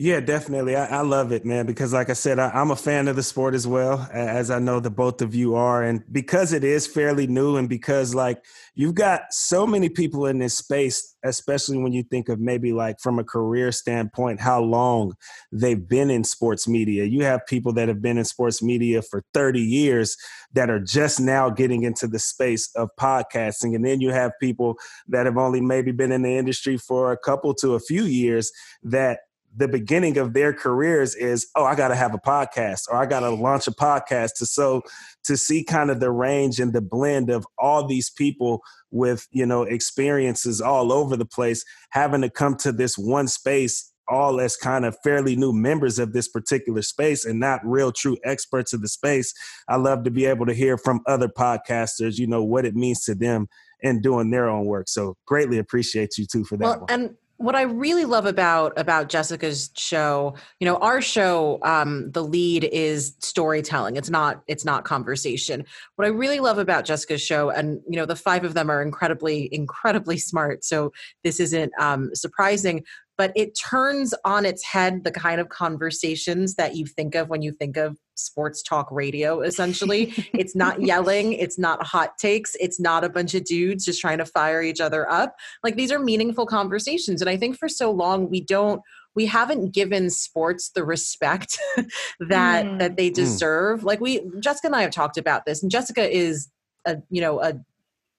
[0.01, 0.77] Yeah, definitely.
[0.77, 3.21] I, I, love it, man, because like I said, I, am a fan of the
[3.21, 5.83] sport as well, as I know the both of you are.
[5.83, 8.41] And because it is fairly new and because like
[8.75, 13.01] you've got so many people in this space, especially when you think of maybe like
[13.01, 15.15] from a career standpoint, how long
[15.51, 17.03] they've been in sports media.
[17.03, 20.15] You have people that have been in sports media for 30 years
[20.53, 23.75] that are just now getting into the space of podcasting.
[23.75, 24.77] And then you have people
[25.09, 28.49] that have only maybe been in the industry for a couple to a few years
[28.81, 29.19] that
[29.55, 33.05] the beginning of their careers is oh i got to have a podcast or i
[33.05, 34.81] got to launch a podcast to so
[35.23, 39.45] to see kind of the range and the blend of all these people with you
[39.45, 44.57] know experiences all over the place having to come to this one space all as
[44.57, 48.81] kind of fairly new members of this particular space and not real true experts of
[48.81, 49.31] the space.
[49.67, 53.03] I love to be able to hear from other podcasters you know what it means
[53.03, 53.47] to them
[53.83, 57.55] and doing their own work so greatly appreciate you too for that well, and what
[57.55, 63.15] I really love about about Jessica's show, you know, our show, um, the lead is
[63.19, 63.95] storytelling.
[63.95, 65.65] It's not it's not conversation.
[65.95, 68.81] What I really love about Jessica's show, and you know, the five of them are
[68.81, 70.65] incredibly incredibly smart.
[70.65, 70.91] So
[71.23, 72.83] this isn't um, surprising
[73.19, 77.41] but it turns on its head the kind of conversations that you think of when
[77.41, 82.79] you think of sports talk radio essentially it's not yelling it's not hot takes it's
[82.79, 85.99] not a bunch of dudes just trying to fire each other up like these are
[85.99, 88.81] meaningful conversations and i think for so long we don't
[89.15, 91.59] we haven't given sports the respect
[92.21, 92.79] that mm.
[92.79, 93.13] that they mm.
[93.13, 93.83] deserve mm.
[93.83, 96.49] like we jessica and i have talked about this and jessica is
[96.85, 97.53] a you know a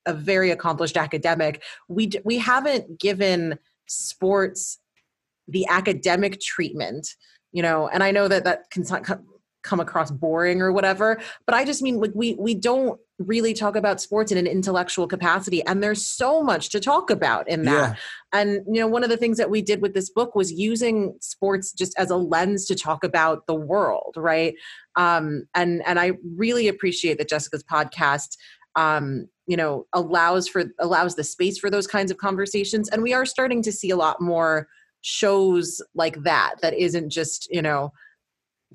[0.07, 4.79] a very accomplished academic we we haven't given sports
[5.51, 7.15] the academic treatment
[7.53, 8.85] you know and i know that that can
[9.63, 13.77] come across boring or whatever but i just mean like we we don't really talk
[13.77, 17.91] about sports in an intellectual capacity and there's so much to talk about in that
[17.91, 18.41] yeah.
[18.41, 21.15] and you know one of the things that we did with this book was using
[21.21, 24.55] sports just as a lens to talk about the world right
[24.97, 28.37] um and and i really appreciate that jessica's podcast
[28.77, 33.13] um you know allows for allows the space for those kinds of conversations and we
[33.13, 34.67] are starting to see a lot more
[35.03, 37.93] shows like that that isn't just you know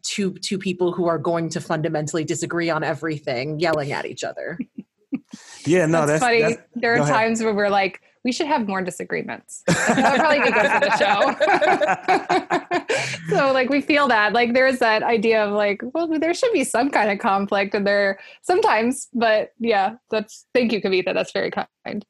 [0.02, 4.58] two two people who are going to fundamentally disagree on everything yelling at each other.
[5.66, 6.42] Yeah no that's, that's funny.
[6.42, 9.64] that's, there are times where we're like we should have more disagreements.
[9.68, 12.92] That probably be good for the show.
[13.30, 16.64] So like we feel that like there's that idea of like well there should be
[16.64, 21.52] some kind of conflict and there sometimes but yeah that's thank you kavitha that's very
[21.52, 22.06] kind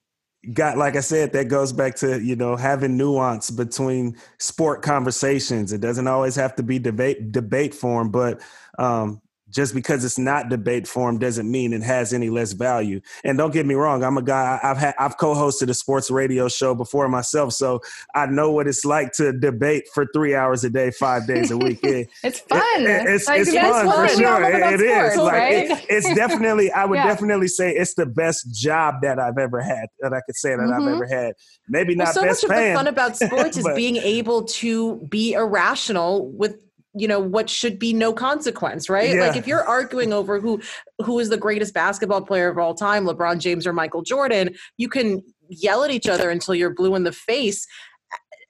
[0.53, 5.73] got like I said, that goes back to you know having nuance between sport conversations.
[5.73, 8.41] It doesn't always have to be debate debate form, but
[8.77, 12.99] um, just because it's not debate form doesn't mean it has any less value.
[13.23, 16.47] And don't get me wrong, I'm a guy I've had I've co-hosted a sports radio
[16.47, 17.81] show before myself, so
[18.13, 21.57] I know what it's like to debate for three hours a day, five days a
[21.57, 21.79] week.
[21.83, 22.61] It, it's fun.
[22.77, 24.43] It, it's, like, it's fun, fun, for sure.
[24.43, 25.17] it, sports.
[25.17, 25.85] Like right?
[25.89, 27.07] it's definitely I would yeah.
[27.07, 30.61] definitely say it's the best job that I've ever had that I could say that
[30.61, 30.87] mm-hmm.
[30.87, 31.35] I've ever had.
[31.67, 34.43] Maybe not well, so best much fan, of the fun about sports is being able
[34.45, 36.64] to be irrational with
[36.95, 39.27] you know what should be no consequence right yeah.
[39.27, 40.61] like if you're arguing over who
[41.03, 44.87] who is the greatest basketball player of all time lebron james or michael jordan you
[44.87, 47.67] can yell at each other until you're blue in the face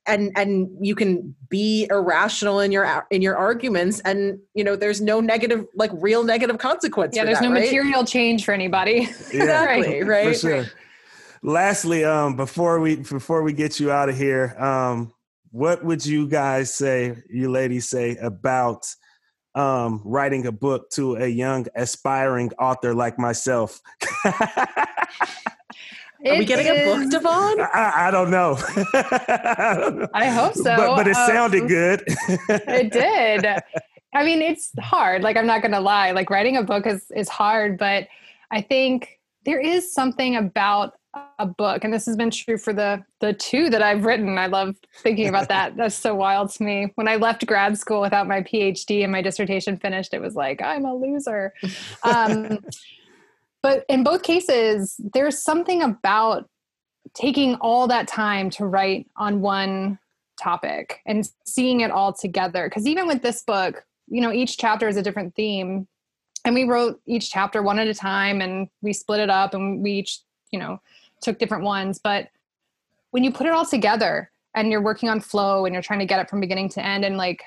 [0.08, 5.02] and and you can be irrational in your in your arguments and you know there's
[5.02, 7.64] no negative like real negative consequence yeah there's that, no right?
[7.64, 9.00] material change for anybody
[9.32, 10.66] exactly right, for sure.
[11.42, 15.12] lastly um before we before we get you out of here um
[15.56, 18.86] what would you guys say, you ladies say, about
[19.56, 23.80] um, writing a book to a young aspiring author like myself?
[24.26, 24.34] Are
[26.38, 27.62] we getting is, a book, Devon?
[27.74, 28.58] I, I, don't know.
[28.94, 30.08] I, don't know.
[30.14, 30.64] I hope so.
[30.76, 32.04] But, but it um, sounded good.
[32.06, 33.46] it did.
[34.14, 35.24] I mean, it's hard.
[35.24, 36.12] Like I'm not going to lie.
[36.12, 38.10] Like writing a book is is hard, but
[38.52, 40.96] I think there is something about
[41.40, 44.38] a book and this has been true for the the two that i've written.
[44.38, 45.76] I love thinking about that.
[45.78, 46.92] That's so wild to me.
[46.96, 50.62] When i left grad school without my phd and my dissertation finished it was like
[50.62, 51.54] i'm a loser.
[52.04, 52.60] Um,
[53.64, 56.50] but in both cases there's something about
[57.14, 60.00] taking all that time to write on one
[60.42, 62.68] topic and seeing it all together.
[62.68, 65.88] Because even with this book you know each chapter is a different theme.
[66.44, 69.82] And we wrote each chapter one at a time and we split it up and
[69.82, 70.20] we each
[70.52, 70.80] you know
[71.26, 72.30] took different ones but
[73.12, 76.06] when you put it all together and you're working on flow and you're trying to
[76.06, 77.44] get it from beginning to end and like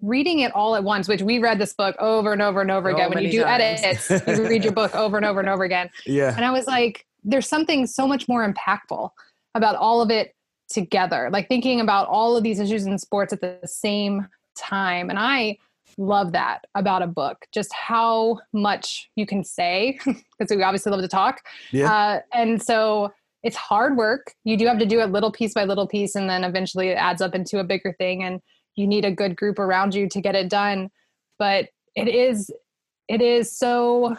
[0.00, 2.90] reading it all at once, which we read this book over and over and over
[2.90, 3.10] again.
[3.10, 4.08] When you do times.
[4.10, 5.90] edits, you read your book over and over and over again.
[6.04, 6.34] Yeah.
[6.34, 9.10] And I was like, there's something so much more impactful
[9.54, 10.34] about all of it
[10.68, 14.26] together, like thinking about all of these issues in sports at the same
[14.56, 15.08] time.
[15.08, 15.58] And I
[15.98, 21.02] love that about a book, just how much you can say, because we obviously love
[21.02, 21.42] to talk.
[21.70, 21.92] Yeah.
[21.92, 23.12] Uh, and so
[23.42, 24.34] it's hard work.
[24.44, 26.94] You do have to do it little piece by little piece, and then eventually it
[26.94, 28.22] adds up into a bigger thing.
[28.22, 28.40] And
[28.76, 30.90] you need a good group around you to get it done.
[31.38, 32.50] But it is,
[33.08, 34.16] it is so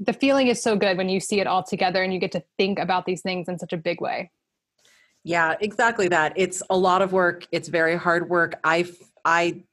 [0.00, 2.42] the feeling is so good when you see it all together and you get to
[2.56, 4.30] think about these things in such a big way.
[5.24, 6.32] Yeah, exactly that.
[6.36, 7.46] It's a lot of work.
[7.50, 8.54] It's very hard work.
[8.62, 8.86] I
[9.24, 9.64] I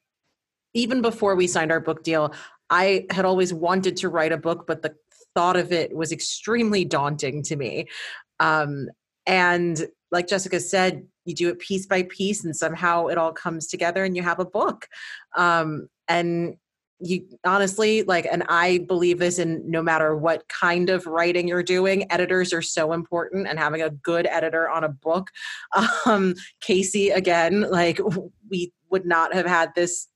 [0.73, 2.33] even before we signed our book deal,
[2.69, 4.95] I had always wanted to write a book, but the
[5.35, 7.87] thought of it was extremely daunting to me.
[8.39, 8.87] Um,
[9.25, 13.67] and like Jessica said, you do it piece by piece, and somehow it all comes
[13.67, 14.87] together, and you have a book.
[15.35, 16.57] Um, and
[16.99, 21.63] you honestly like and i believe this in no matter what kind of writing you're
[21.63, 25.29] doing editors are so important and having a good editor on a book
[26.05, 27.99] um casey again like
[28.49, 30.07] we would not have had this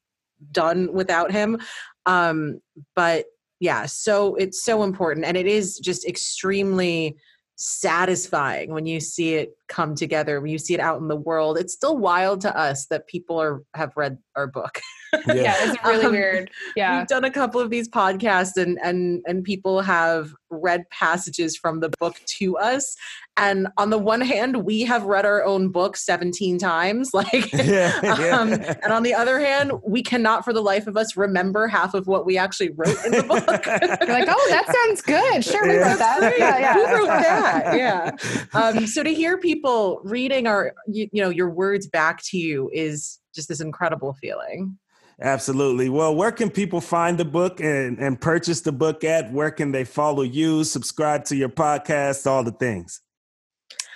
[0.52, 1.60] done without him
[2.06, 2.62] um
[2.96, 3.26] but
[3.60, 7.16] yeah so it's so important and it is just extremely
[7.60, 11.58] satisfying when you see it come together when you see it out in the world.
[11.58, 14.80] It's still wild to us that people are have read our book
[15.28, 15.34] Yeah.
[15.34, 16.52] Yeah, it's really Um, weird.
[16.76, 17.00] Yeah.
[17.00, 21.80] we've done a couple of these podcasts and and and people have read passages from
[21.80, 22.96] the book to us
[23.38, 28.00] and on the one hand we have read our own book 17 times like Yeah,
[28.04, 28.38] yeah.
[28.40, 31.94] um, and on the other hand we cannot for the life of us remember half
[31.94, 33.46] of what we actually wrote in the book
[34.08, 35.44] You're like, oh, that sounds good.
[35.46, 36.36] Sure, we wrote that.
[36.38, 36.74] Yeah, yeah.
[36.74, 38.12] who wrote that yeah
[38.54, 42.70] um, so to hear people reading our you, you know your words back to you
[42.74, 44.78] is just this incredible feeling
[45.22, 45.90] Absolutely.
[45.90, 49.32] Well, where can people find the book and, and purchase the book at?
[49.34, 53.02] Where can they follow you, subscribe to your podcast, all the things?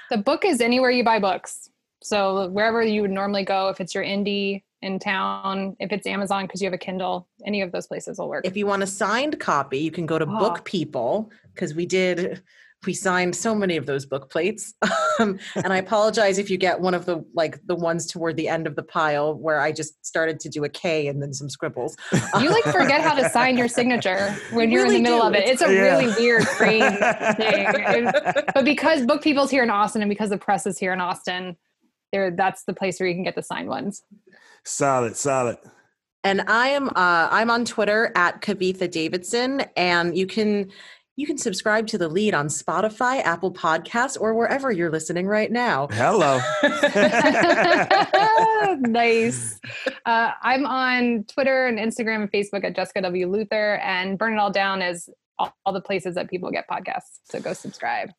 [0.10, 1.70] The book is anywhere you buy books.
[2.04, 6.46] So wherever you would normally go, if it's your indie in town, if it's Amazon
[6.46, 8.46] because you have a Kindle, any of those places will work.
[8.46, 10.40] If you want a signed copy, you can go to Oh.
[10.40, 12.44] Book People because we did
[12.86, 14.74] we signed so many of those book plates.
[15.20, 18.48] um, and I apologize if you get one of the like the ones toward the
[18.48, 21.50] end of the pile where I just started to do a K and then some
[21.50, 21.96] scribbles.
[22.42, 25.36] you like forget how to sign your signature when you're Really in the middle do.
[25.36, 25.48] of it.
[25.48, 25.82] It's a Yeah.
[25.82, 26.82] really weird brain
[27.36, 28.12] thing.
[28.54, 31.58] But because Book People's here in Austin and because the press is here in Austin,
[32.12, 34.04] there that's the place where you can get the signed ones.
[34.66, 35.58] Solid, solid.
[36.24, 40.72] And I am uh, I'm on Twitter at Kavitha Davidson, and you can
[41.16, 45.52] you can subscribe to the lead on Spotify, Apple Podcasts, or wherever you're listening right
[45.52, 45.88] now.
[45.92, 46.40] Hello.
[48.80, 49.60] nice.
[50.06, 53.28] Uh, I'm on Twitter and Instagram and Facebook at Jessica W.
[53.28, 57.20] Luther, and Burn It All Down is all, all the places that people get podcasts.
[57.26, 58.10] So go subscribe.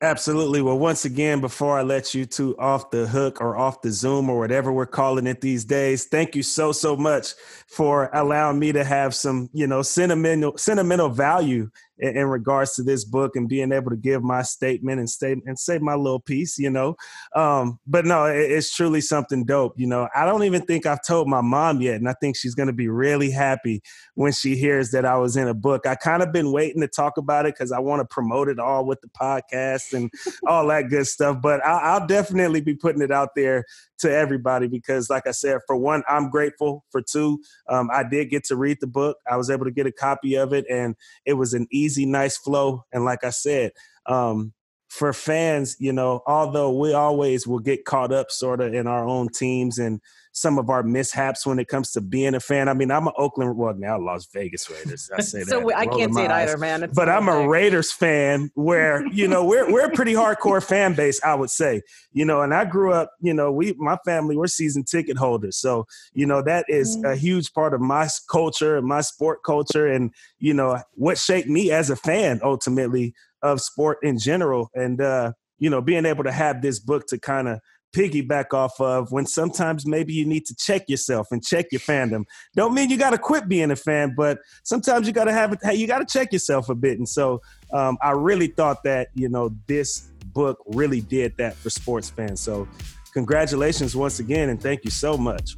[0.00, 0.60] Absolutely.
[0.60, 4.28] Well, once again, before I let you two off the hook or off the Zoom
[4.28, 7.34] or whatever we're calling it these days, thank you so so much
[7.68, 12.82] for allowing me to have some, you know, sentimental sentimental value in, in regards to
[12.82, 16.20] this book and being able to give my statement and state and say my little
[16.20, 16.96] piece, you know.
[17.34, 19.74] Um, but no, it, it's truly something dope.
[19.76, 22.54] You know, I don't even think I've told my mom yet, and I think she's
[22.54, 23.82] going to be really happy
[24.14, 25.86] when she hears that I was in a book.
[25.86, 28.58] I kind of been waiting to talk about it because I want to promote it
[28.58, 30.10] all with the podcast and
[30.46, 31.40] all that good stuff.
[31.40, 33.64] But I, I'll definitely be putting it out there
[34.04, 36.84] to everybody because, like I said, for one, I'm grateful.
[36.90, 39.16] For two, um, I did get to read the book.
[39.30, 40.94] I was able to get a copy of it, and
[41.24, 42.84] it was an easy, nice flow.
[42.92, 43.72] And like I said,
[44.06, 44.52] um,
[44.94, 49.04] for fans, you know, although we always will get caught up sort of in our
[49.04, 52.68] own teams and some of our mishaps when it comes to being a fan.
[52.68, 55.10] I mean, I'm an Oakland, well, now Las Vegas Raiders.
[55.16, 55.48] I say that.
[55.48, 56.48] so I can't say it eyes.
[56.48, 56.84] either, man.
[56.84, 57.44] It's But I'm a.
[57.48, 61.82] Raiders fan where, you know, we're we're a pretty hardcore fan base, I would say.
[62.12, 65.56] You know, and I grew up, you know, we my family, we're season ticket holders.
[65.56, 67.16] So, you know, that is a mm.
[67.16, 71.70] huge part of my culture and my sport culture and, you know, what shaped me
[71.70, 73.14] as a fan ultimately
[73.44, 74.70] of sport in general.
[74.74, 77.60] And uh, you know, being able to have this book to kind of
[77.94, 82.24] piggyback off of when sometimes maybe you need to check yourself and check your fandom.
[82.56, 85.52] Don't mean you got to quit being a fan, but sometimes you got to have
[85.52, 85.60] it.
[85.62, 86.98] Hey, you got to check yourself a bit.
[86.98, 87.40] And so
[87.72, 92.40] um, I really thought that you know this book really did that for sports fans.
[92.40, 92.66] So
[93.12, 95.56] congratulations once again, and thank you so much.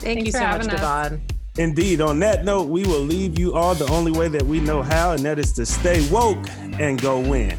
[0.00, 0.80] Thank Thanks you for so much, having us.
[0.80, 1.37] Devon.
[1.58, 2.00] Indeed.
[2.00, 5.10] On that note, we will leave you all the only way that we know how,
[5.10, 6.48] and that is to stay woke
[6.78, 7.58] and go win.